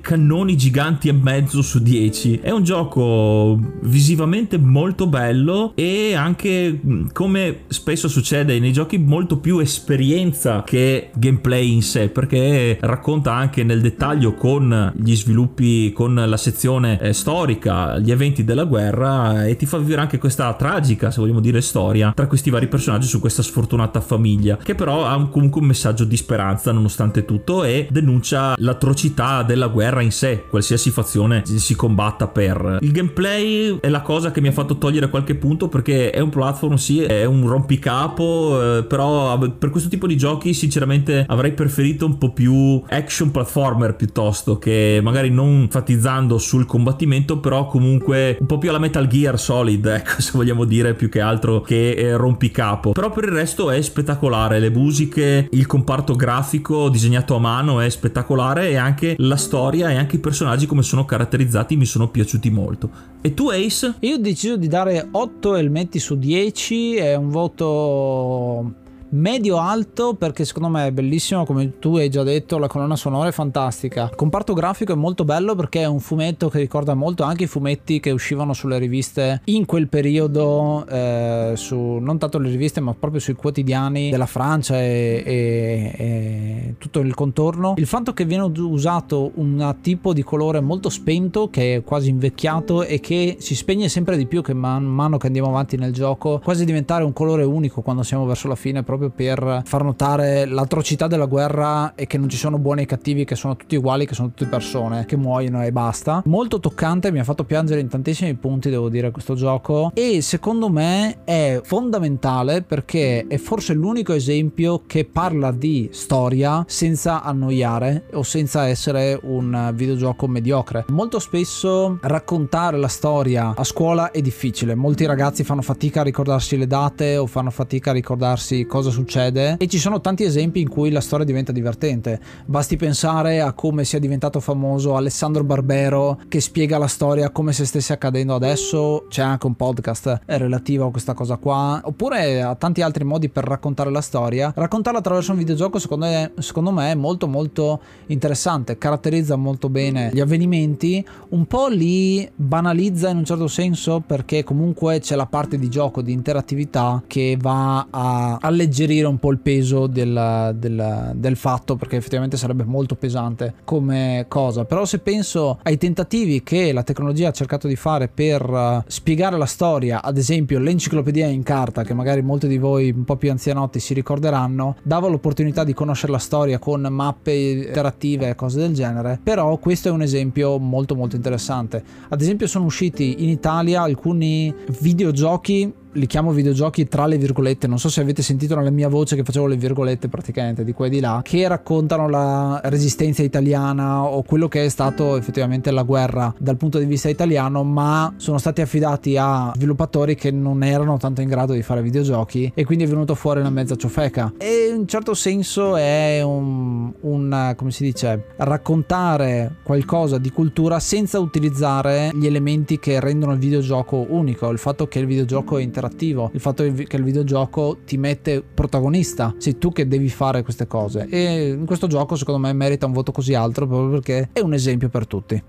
cannoni 0.00 0.56
giganti 0.56 1.08
e 1.08 1.12
mezzo 1.12 1.62
su 1.62 1.80
10. 1.80 2.40
È 2.42 2.50
un 2.50 2.62
gioco 2.62 3.58
visivamente 3.82 4.58
molto 4.58 5.06
bello 5.06 5.72
e 5.74 6.14
anche 6.14 6.80
come 7.12 7.60
spesso 7.68 8.08
succede 8.08 8.58
nei 8.58 8.72
giochi 8.72 8.98
molto 8.98 9.38
più 9.38 9.58
esperienza 9.58 10.62
che 10.64 11.10
gameplay 11.14 11.72
in 11.72 11.82
sé 11.82 12.08
perché 12.08 12.78
racconta 12.80 13.32
anche 13.32 13.62
nel 13.62 13.80
dettaglio 13.80 14.34
con 14.34 14.92
gli 14.96 15.14
sviluppi 15.14 15.92
con 15.92 16.14
la 16.14 16.36
sezione 16.36 17.00
eh, 17.00 17.12
storica, 17.12 17.98
gli 17.98 18.10
eventi 18.10 18.44
della 18.44 18.64
guerra 18.64 19.46
e 19.46 19.56
ti 19.56 19.66
fa 19.66 19.78
vivere 19.78 20.00
anche 20.00 20.18
questa 20.18 20.52
tragica, 20.54 21.10
se 21.10 21.20
vogliamo 21.20 21.40
dire, 21.40 21.60
storia 21.60 22.12
tra 22.14 22.26
questi 22.26 22.50
vari 22.50 22.68
personaggi 22.68 23.06
su 23.06 23.20
questa 23.20 23.42
sfortunata 23.42 24.00
famiglia 24.00 24.56
che 24.56 24.74
però 24.74 25.06
ha 25.06 25.16
un, 25.16 25.30
comunque 25.30 25.60
un 25.60 25.66
messaggio 25.68 26.04
di 26.04 26.16
speranza 26.16 26.72
nonostante 26.72 27.24
tutto 27.24 27.64
e 27.64 27.86
denuncia 27.90 28.54
l'atrocità 28.58 29.11
l'epicità 29.12 29.42
della 29.42 29.68
guerra 29.68 30.00
in 30.00 30.10
sé, 30.10 30.44
qualsiasi 30.48 30.90
fazione 30.90 31.42
si 31.44 31.74
combatta 31.76 32.26
per. 32.28 32.78
Il 32.80 32.92
gameplay 32.92 33.78
è 33.80 33.88
la 33.88 34.00
cosa 34.00 34.30
che 34.30 34.40
mi 34.40 34.48
ha 34.48 34.52
fatto 34.52 34.78
togliere 34.78 35.10
qualche 35.10 35.34
punto 35.34 35.68
perché 35.68 36.10
è 36.10 36.20
un 36.20 36.30
platform, 36.30 36.74
sì, 36.74 37.02
è 37.02 37.24
un 37.24 37.46
rompicapo, 37.46 38.78
eh, 38.78 38.84
però 38.84 39.38
per 39.38 39.70
questo 39.70 39.88
tipo 39.88 40.06
di 40.06 40.16
giochi 40.16 40.54
sinceramente 40.54 41.24
avrei 41.28 41.52
preferito 41.52 42.06
un 42.06 42.18
po' 42.18 42.32
più 42.32 42.82
action 42.88 43.30
platformer 43.30 43.94
piuttosto 43.94 44.58
che 44.58 45.00
magari 45.02 45.30
non 45.30 45.62
enfatizzando 45.62 46.38
sul 46.38 46.66
combattimento, 46.66 47.38
però 47.38 47.66
comunque 47.66 48.36
un 48.40 48.46
po' 48.46 48.58
più 48.58 48.70
alla 48.70 48.78
Metal 48.78 49.06
Gear 49.06 49.38
Solid, 49.38 49.84
ecco, 49.86 50.20
se 50.20 50.32
vogliamo 50.34 50.64
dire 50.64 50.94
più 50.94 51.08
che 51.08 51.20
altro 51.20 51.60
che 51.60 51.90
eh, 51.90 52.16
rompicapo. 52.16 52.92
Però 52.92 53.10
per 53.10 53.24
il 53.24 53.32
resto 53.32 53.70
è 53.70 53.80
spettacolare, 53.82 54.58
le 54.58 54.70
musiche, 54.70 55.48
il 55.50 55.66
comparto 55.66 56.14
grafico 56.14 56.88
disegnato 56.88 57.36
a 57.36 57.38
mano 57.38 57.80
è 57.80 57.88
spettacolare 57.88 58.70
e 58.70 58.76
anche 58.76 59.01
la 59.18 59.36
storia 59.36 59.90
e 59.90 59.96
anche 59.96 60.16
i 60.16 60.20
personaggi 60.20 60.66
come 60.66 60.82
sono 60.82 61.04
caratterizzati 61.04 61.76
mi 61.76 61.84
sono 61.84 62.08
piaciuti 62.08 62.50
molto. 62.50 62.90
E 63.20 63.34
tu 63.34 63.48
Ace? 63.48 63.94
Io 64.00 64.16
ho 64.16 64.18
deciso 64.18 64.56
di 64.56 64.68
dare 64.68 65.08
8 65.10 65.56
elmetti 65.56 65.98
su 65.98 66.18
10, 66.18 66.96
è 66.96 67.14
un 67.14 67.28
voto 67.28 68.74
medio 69.12 69.58
alto 69.58 70.14
perché 70.14 70.44
secondo 70.44 70.68
me 70.68 70.86
è 70.86 70.92
bellissimo 70.92 71.44
come 71.44 71.78
tu 71.78 71.96
hai 71.96 72.08
già 72.08 72.22
detto 72.22 72.58
la 72.58 72.66
colonna 72.66 72.96
sonora 72.96 73.28
è 73.28 73.32
fantastica. 73.32 74.08
Il 74.10 74.16
comparto 74.16 74.54
grafico 74.54 74.92
è 74.92 74.96
molto 74.96 75.24
bello 75.24 75.54
perché 75.54 75.80
è 75.80 75.86
un 75.86 76.00
fumetto 76.00 76.48
che 76.48 76.58
ricorda 76.58 76.94
molto 76.94 77.22
anche 77.22 77.44
i 77.44 77.46
fumetti 77.46 78.00
che 78.00 78.10
uscivano 78.10 78.52
sulle 78.52 78.78
riviste 78.78 79.42
in 79.46 79.66
quel 79.66 79.88
periodo 79.88 80.86
eh, 80.88 81.52
su 81.56 81.76
non 81.76 82.18
tanto 82.18 82.38
le 82.38 82.48
riviste 82.48 82.80
ma 82.80 82.94
proprio 82.94 83.20
sui 83.20 83.34
quotidiani 83.34 84.10
della 84.10 84.26
Francia 84.26 84.80
e, 84.80 85.22
e, 85.24 85.94
e 85.96 86.74
tutto 86.78 87.00
il 87.00 87.14
contorno. 87.14 87.74
Il 87.76 87.86
fatto 87.86 88.12
che 88.12 88.24
viene 88.24 88.44
usato 88.44 89.32
un 89.34 89.76
tipo 89.80 90.12
di 90.12 90.22
colore 90.22 90.60
molto 90.60 90.88
spento 90.88 91.50
che 91.50 91.76
è 91.76 91.84
quasi 91.84 92.08
invecchiato 92.08 92.84
e 92.84 93.00
che 93.00 93.36
si 93.38 93.54
spegne 93.54 93.88
sempre 93.88 94.16
di 94.16 94.26
più 94.26 94.42
che 94.42 94.54
man 94.54 94.84
mano 94.84 95.18
che 95.18 95.26
andiamo 95.26 95.48
avanti 95.48 95.76
nel 95.76 95.92
gioco 95.92 96.40
quasi 96.42 96.64
diventare 96.64 97.04
un 97.04 97.12
colore 97.12 97.44
unico 97.44 97.82
quando 97.82 98.02
siamo 98.02 98.24
verso 98.24 98.48
la 98.48 98.54
fine 98.54 98.82
proprio 98.82 99.01
proprio 99.02 99.10
per 99.10 99.62
far 99.64 99.82
notare 99.82 100.44
l'atrocità 100.46 101.06
della 101.06 101.26
guerra 101.26 101.94
e 101.94 102.06
che 102.06 102.18
non 102.18 102.28
ci 102.28 102.36
sono 102.36 102.58
buoni 102.58 102.82
e 102.82 102.86
cattivi, 102.86 103.24
che 103.24 103.34
sono 103.34 103.56
tutti 103.56 103.76
uguali, 103.76 104.06
che 104.06 104.14
sono 104.14 104.28
tutte 104.28 104.46
persone 104.46 105.04
che 105.06 105.16
muoiono 105.16 105.64
e 105.64 105.72
basta. 105.72 106.22
Molto 106.26 106.60
toccante, 106.60 107.10
mi 107.10 107.18
ha 107.18 107.24
fatto 107.24 107.44
piangere 107.44 107.80
in 107.80 107.88
tantissimi 107.88 108.34
punti, 108.34 108.70
devo 108.70 108.88
dire, 108.88 109.10
questo 109.10 109.34
gioco. 109.34 109.90
E 109.94 110.20
secondo 110.20 110.68
me 110.68 111.18
è 111.24 111.60
fondamentale 111.62 112.62
perché 112.62 113.26
è 113.26 113.36
forse 113.38 113.72
l'unico 113.72 114.12
esempio 114.12 114.82
che 114.86 115.04
parla 115.04 115.50
di 115.50 115.88
storia 115.92 116.64
senza 116.68 117.22
annoiare 117.22 118.04
o 118.12 118.22
senza 118.22 118.66
essere 118.66 119.18
un 119.22 119.72
videogioco 119.74 120.26
mediocre. 120.28 120.84
Molto 120.88 121.18
spesso 121.18 121.98
raccontare 122.02 122.76
la 122.76 122.88
storia 122.88 123.54
a 123.56 123.64
scuola 123.64 124.10
è 124.10 124.20
difficile. 124.20 124.74
Molti 124.74 125.06
ragazzi 125.06 125.44
fanno 125.44 125.62
fatica 125.62 126.00
a 126.00 126.04
ricordarsi 126.04 126.56
le 126.56 126.66
date 126.66 127.16
o 127.16 127.26
fanno 127.26 127.50
fatica 127.50 127.90
a 127.90 127.94
ricordarsi 127.94 128.66
cosa 128.66 128.90
succede. 128.92 129.56
E 129.58 129.66
ci 129.66 129.78
sono 129.78 130.00
tanti 130.00 130.22
esempi 130.22 130.60
in 130.60 130.68
cui 130.68 130.90
la 130.90 131.00
storia 131.00 131.24
diventa 131.24 131.50
divertente. 131.50 132.20
Basti 132.44 132.76
pensare 132.76 133.40
a 133.40 133.52
come 133.52 133.84
sia 133.84 133.98
diventato 133.98 134.38
famoso 134.38 134.94
Alessandro 134.94 135.42
Barbero 135.42 136.20
che 136.28 136.40
spiega 136.40 136.78
la 136.78 136.86
storia 136.86 137.30
come 137.30 137.52
se 137.52 137.64
stesse 137.64 137.92
accadendo 137.92 138.34
adesso, 138.34 139.06
c'è 139.08 139.22
anche 139.22 139.46
un 139.46 139.54
podcast 139.54 140.20
relativo 140.26 140.86
a 140.86 140.90
questa 140.90 141.14
cosa 141.14 141.36
qua, 141.36 141.80
oppure 141.82 142.42
a 142.42 142.54
tanti 142.54 142.82
altri 142.82 143.04
modi 143.04 143.28
per 143.28 143.44
raccontare 143.44 143.90
la 143.90 144.00
storia. 144.00 144.52
Raccontarla 144.54 144.98
attraverso 144.98 145.32
un 145.32 145.38
videogioco 145.38 145.78
secondo 145.78 146.06
me, 146.06 146.32
secondo 146.38 146.70
me 146.70 146.92
è 146.92 146.94
molto 146.94 147.26
molto 147.26 147.80
interessante, 148.06 148.78
caratterizza 148.78 149.36
molto 149.36 149.68
bene 149.68 150.10
gli 150.12 150.20
avvenimenti, 150.20 151.04
un 151.30 151.46
po' 151.46 151.68
li 151.68 152.28
banalizza 152.34 153.08
in 153.08 153.18
un 153.18 153.24
certo 153.24 153.48
senso 153.48 154.02
perché 154.06 154.44
comunque 154.44 155.00
c'è 155.00 155.16
la 155.16 155.26
parte 155.26 155.58
di 155.58 155.68
gioco, 155.68 156.02
di 156.02 156.12
interattività 156.12 157.02
che 157.06 157.36
va 157.40 157.86
a 157.90 158.38
alleggerire 158.40 158.80
alleggerire 158.82 159.06
un 159.06 159.18
po' 159.18 159.30
il 159.30 159.38
peso 159.38 159.86
del, 159.86 160.54
del, 160.56 161.12
del, 161.14 161.36
fatto 161.36 161.76
perché 161.76 161.96
effettivamente 161.96 162.36
sarebbe 162.36 162.64
molto 162.64 162.94
pesante 162.94 163.54
come 163.64 164.26
cosa. 164.28 164.64
Però 164.64 164.84
se 164.84 164.98
penso 164.98 165.58
ai 165.62 165.78
tentativi 165.78 166.42
che 166.42 166.72
la 166.72 166.82
tecnologia 166.82 167.28
ha 167.28 167.32
cercato 167.32 167.66
di 167.68 167.76
fare 167.76 168.08
per 168.08 168.48
uh, 168.48 168.82
spiegare 168.86 169.36
la 169.36 169.46
storia 169.46 170.02
ad 170.02 170.16
esempio 170.16 170.58
l'enciclopedia 170.58 171.26
in 171.26 171.42
carta 171.42 171.84
che 171.84 171.94
magari 171.94 172.22
molti 172.22 172.48
di 172.48 172.58
voi 172.58 172.90
un 172.90 173.04
po' 173.04 173.16
più 173.16 173.30
anzianotti 173.30 173.78
si 173.78 173.94
ricorderanno 173.94 174.76
dava 174.82 175.08
l'opportunità 175.08 175.64
di 175.64 175.74
conoscere 175.74 176.12
la 176.12 176.18
storia 176.18 176.58
con 176.58 176.80
mappe 176.90 177.32
interattive 177.32 178.30
e 178.30 178.34
cose 178.34 178.58
del 178.58 178.74
genere. 178.74 179.20
Però 179.22 179.56
questo 179.58 179.88
è 179.88 179.90
un 179.90 180.02
esempio 180.02 180.58
molto 180.58 180.94
molto 180.94 181.16
interessante. 181.16 181.82
Ad 182.08 182.20
esempio 182.20 182.46
sono 182.46 182.64
usciti 182.64 183.22
in 183.22 183.28
Italia 183.28 183.82
alcuni 183.82 184.54
videogiochi 184.80 185.80
li 185.92 186.06
chiamo 186.06 186.32
videogiochi 186.32 186.88
tra 186.88 187.06
le 187.06 187.18
virgolette, 187.18 187.66
non 187.66 187.78
so 187.78 187.88
se 187.88 188.00
avete 188.00 188.22
sentito 188.22 188.54
nella 188.54 188.70
mia 188.70 188.88
voce 188.88 189.16
che 189.16 189.24
facevo 189.24 189.46
le 189.46 189.56
virgolette 189.56 190.08
praticamente 190.08 190.64
di 190.64 190.72
qua 190.72 190.86
e 190.86 190.90
di 190.90 191.00
là, 191.00 191.20
che 191.22 191.46
raccontano 191.46 192.08
la 192.08 192.60
resistenza 192.64 193.22
italiana 193.22 194.02
o 194.04 194.22
quello 194.22 194.48
che 194.48 194.64
è 194.64 194.68
stato 194.68 195.16
effettivamente 195.16 195.70
la 195.70 195.82
guerra 195.82 196.32
dal 196.38 196.56
punto 196.56 196.78
di 196.78 196.84
vista 196.84 197.08
italiano, 197.08 197.62
ma 197.62 198.14
sono 198.16 198.38
stati 198.38 198.60
affidati 198.60 199.16
a 199.18 199.52
sviluppatori 199.54 200.14
che 200.14 200.30
non 200.30 200.62
erano 200.62 200.96
tanto 200.96 201.20
in 201.20 201.28
grado 201.28 201.52
di 201.52 201.62
fare 201.62 201.82
videogiochi 201.82 202.52
e 202.54 202.64
quindi 202.64 202.84
è 202.84 202.88
venuto 202.88 203.14
fuori 203.14 203.40
una 203.40 203.50
mezza 203.50 203.76
ciofeca. 203.76 204.34
E 204.38 204.68
in 204.70 204.80
un 204.80 204.86
certo 204.86 205.14
senso 205.14 205.76
è 205.76 206.22
un, 206.22 206.92
un 207.00 207.54
come 207.56 207.70
si 207.70 207.84
dice, 207.84 208.28
raccontare 208.36 209.56
qualcosa 209.62 210.18
di 210.18 210.30
cultura 210.30 210.80
senza 210.80 211.18
utilizzare 211.18 212.10
gli 212.14 212.26
elementi 212.26 212.78
che 212.78 212.98
rendono 213.00 213.32
il 213.32 213.38
videogioco 213.38 214.06
unico, 214.08 214.48
il 214.48 214.58
fatto 214.58 214.88
che 214.88 214.98
il 214.98 215.06
videogioco 215.06 215.58
è 215.58 215.62
interessante 215.62 215.80
interattivo, 215.82 216.30
il 216.32 216.40
fatto 216.40 216.62
che 216.62 216.96
il 216.96 217.02
videogioco 217.02 217.78
ti 217.84 217.96
mette 217.96 218.42
protagonista, 218.42 219.34
sei 219.38 219.58
tu 219.58 219.72
che 219.72 219.88
devi 219.88 220.08
fare 220.08 220.42
queste 220.42 220.66
cose 220.66 221.06
e 221.08 221.48
in 221.48 221.66
questo 221.66 221.86
gioco 221.86 222.14
secondo 222.14 222.40
me 222.40 222.52
merita 222.52 222.86
un 222.86 222.92
voto 222.92 223.12
così 223.12 223.34
alto 223.34 223.66
proprio 223.66 223.90
perché 223.90 224.30
è 224.32 224.40
un 224.40 224.54
esempio 224.54 224.88
per 224.88 225.06
tutti. 225.06 225.42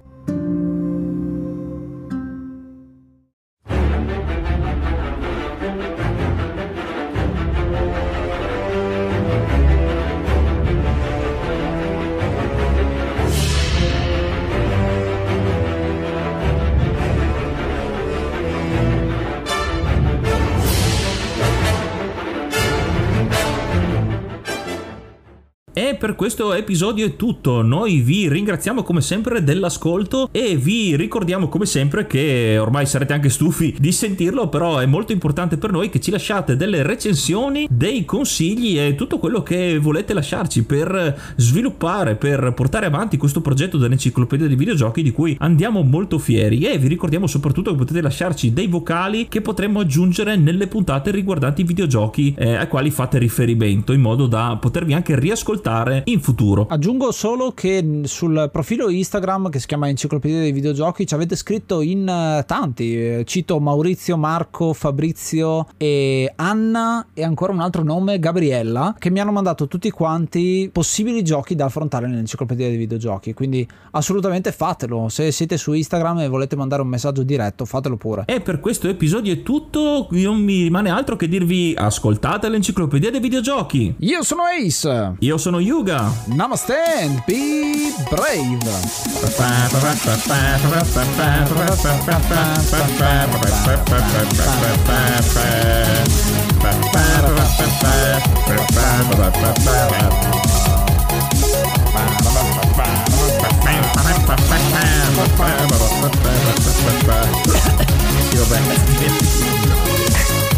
Questo 26.23 26.53
episodio 26.53 27.05
è 27.05 27.17
tutto. 27.17 27.62
Noi 27.62 27.99
vi 27.99 28.29
ringraziamo 28.29 28.83
come 28.83 29.01
sempre 29.01 29.43
dell'ascolto 29.43 30.29
e 30.31 30.55
vi 30.55 30.95
ricordiamo 30.95 31.49
come 31.49 31.65
sempre 31.65 32.07
che 32.07 32.57
ormai 32.57 32.86
sarete 32.86 33.12
anche 33.12 33.27
stufi 33.27 33.75
di 33.77 33.91
sentirlo, 33.91 34.47
però 34.47 34.77
è 34.77 34.86
molto 34.86 35.12
importante 35.12 35.57
per 35.57 35.71
noi 35.71 35.89
che 35.89 35.99
ci 35.99 36.12
lasciate 36.12 36.55
delle 36.55 36.81
recensioni, 36.81 37.67
dei 37.69 38.05
consigli 38.05 38.79
e 38.79 38.95
tutto 38.95 39.17
quello 39.17 39.43
che 39.43 39.77
volete 39.79 40.13
lasciarci 40.13 40.63
per 40.63 41.33
sviluppare, 41.36 42.15
per 42.15 42.53
portare 42.53 42.86
avanti 42.86 43.17
questo 43.17 43.41
progetto 43.41 43.77
dell'enciclopedia 43.77 44.47
dei 44.47 44.55
videogiochi 44.55 45.03
di 45.03 45.12
cui 45.12 45.36
andiamo 45.41 45.81
molto 45.81 46.19
fieri 46.19 46.62
e 46.62 46.77
vi 46.77 46.88
ricordiamo 46.88 47.27
soprattutto 47.27 47.71
che 47.71 47.77
potete 47.77 47.99
lasciarci 47.99 48.53
dei 48.53 48.67
vocali 48.67 49.27
che 49.27 49.41
potremmo 49.41 49.81
aggiungere 49.81 50.38
nelle 50.38 50.67
puntate 50.67 51.12
riguardanti 51.12 51.63
i 51.63 51.65
videogiochi 51.65 52.33
eh, 52.38 52.55
ai 52.55 52.69
quali 52.69 52.91
fate 52.91 53.17
riferimento 53.17 53.91
in 53.91 53.99
modo 53.99 54.25
da 54.25 54.57
potervi 54.57 54.93
anche 54.93 55.19
riascoltare 55.19 55.81
fare 55.83 56.03
in 56.13 56.21
futuro. 56.21 56.67
Aggiungo 56.69 57.12
solo 57.12 57.52
che 57.52 58.02
sul 58.04 58.49
profilo 58.52 58.89
Instagram 58.89 59.49
che 59.49 59.60
si 59.60 59.67
chiama 59.67 59.89
Enciclopedia 59.89 60.39
dei 60.39 60.52
videogiochi 60.52 61.06
ci 61.06 61.13
avete 61.13 61.36
scritto 61.36 61.82
in 61.82 62.08
eh, 62.08 62.43
tanti, 62.45 62.95
eh, 62.95 63.23
cito 63.26 63.60
Maurizio, 63.60 64.15
Marco, 64.17 64.73
Fabrizio 64.73 65.67
e 65.78 66.32
Anna 66.36 67.08
e 67.13 67.23
ancora 67.23 67.52
un 67.52 67.60
altro 67.60 67.84
nome, 67.84 68.19
Gabriella, 68.19 68.95
che 68.97 69.10
mi 69.10 69.19
hanno 69.19 69.32
mandato 69.32 69.67
tutti 69.67 69.89
quanti 69.89 70.69
possibili 70.71 71.23
giochi 71.23 71.56
da 71.56 71.65
affrontare 71.65 72.08
nell'Enciclopedia 72.08 72.67
dei 72.67 72.78
videogiochi, 72.78 73.34
quindi 73.34 73.67
assolutamente 73.91 74.52
fatelo, 74.52 75.10
se 75.10 75.32
siete 75.32 75.58
su 75.58 75.73
Instagram 75.73 76.19
e 76.19 76.28
volete 76.28 76.56
mandare 76.56 76.82
un 76.82 76.88
messaggio 76.88 77.23
diretto, 77.23 77.65
fatelo 77.65 77.98
pure. 77.98 78.23
E 78.27 78.42
per 78.42 78.60
questo 78.60 78.87
episodio 78.87 79.33
è 79.33 79.42
tutto, 79.44 80.08
non 80.12 80.42
mi 80.42 80.63
rimane 80.63 80.90
altro 80.90 81.15
che 81.15 81.27
dirvi 81.27 81.73
ascoltate 81.75 82.50
l'Enciclopedia 82.50 83.10
dei 83.10 83.19
videogiochi. 83.19 83.96
Io 84.00 84.23
sono 84.23 84.44
Ace. 84.44 85.15
Io 85.19 85.37
sono 85.37 85.60
Yuga. 85.60 86.02
Namaste 86.27 86.71
and 86.71 87.25
be 87.25 87.91
brave. 88.10 88.63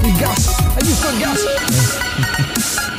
you. 0.05 0.45
I 0.75 0.79
just 0.81 1.03
got 1.03 1.19
gas. 1.19 2.91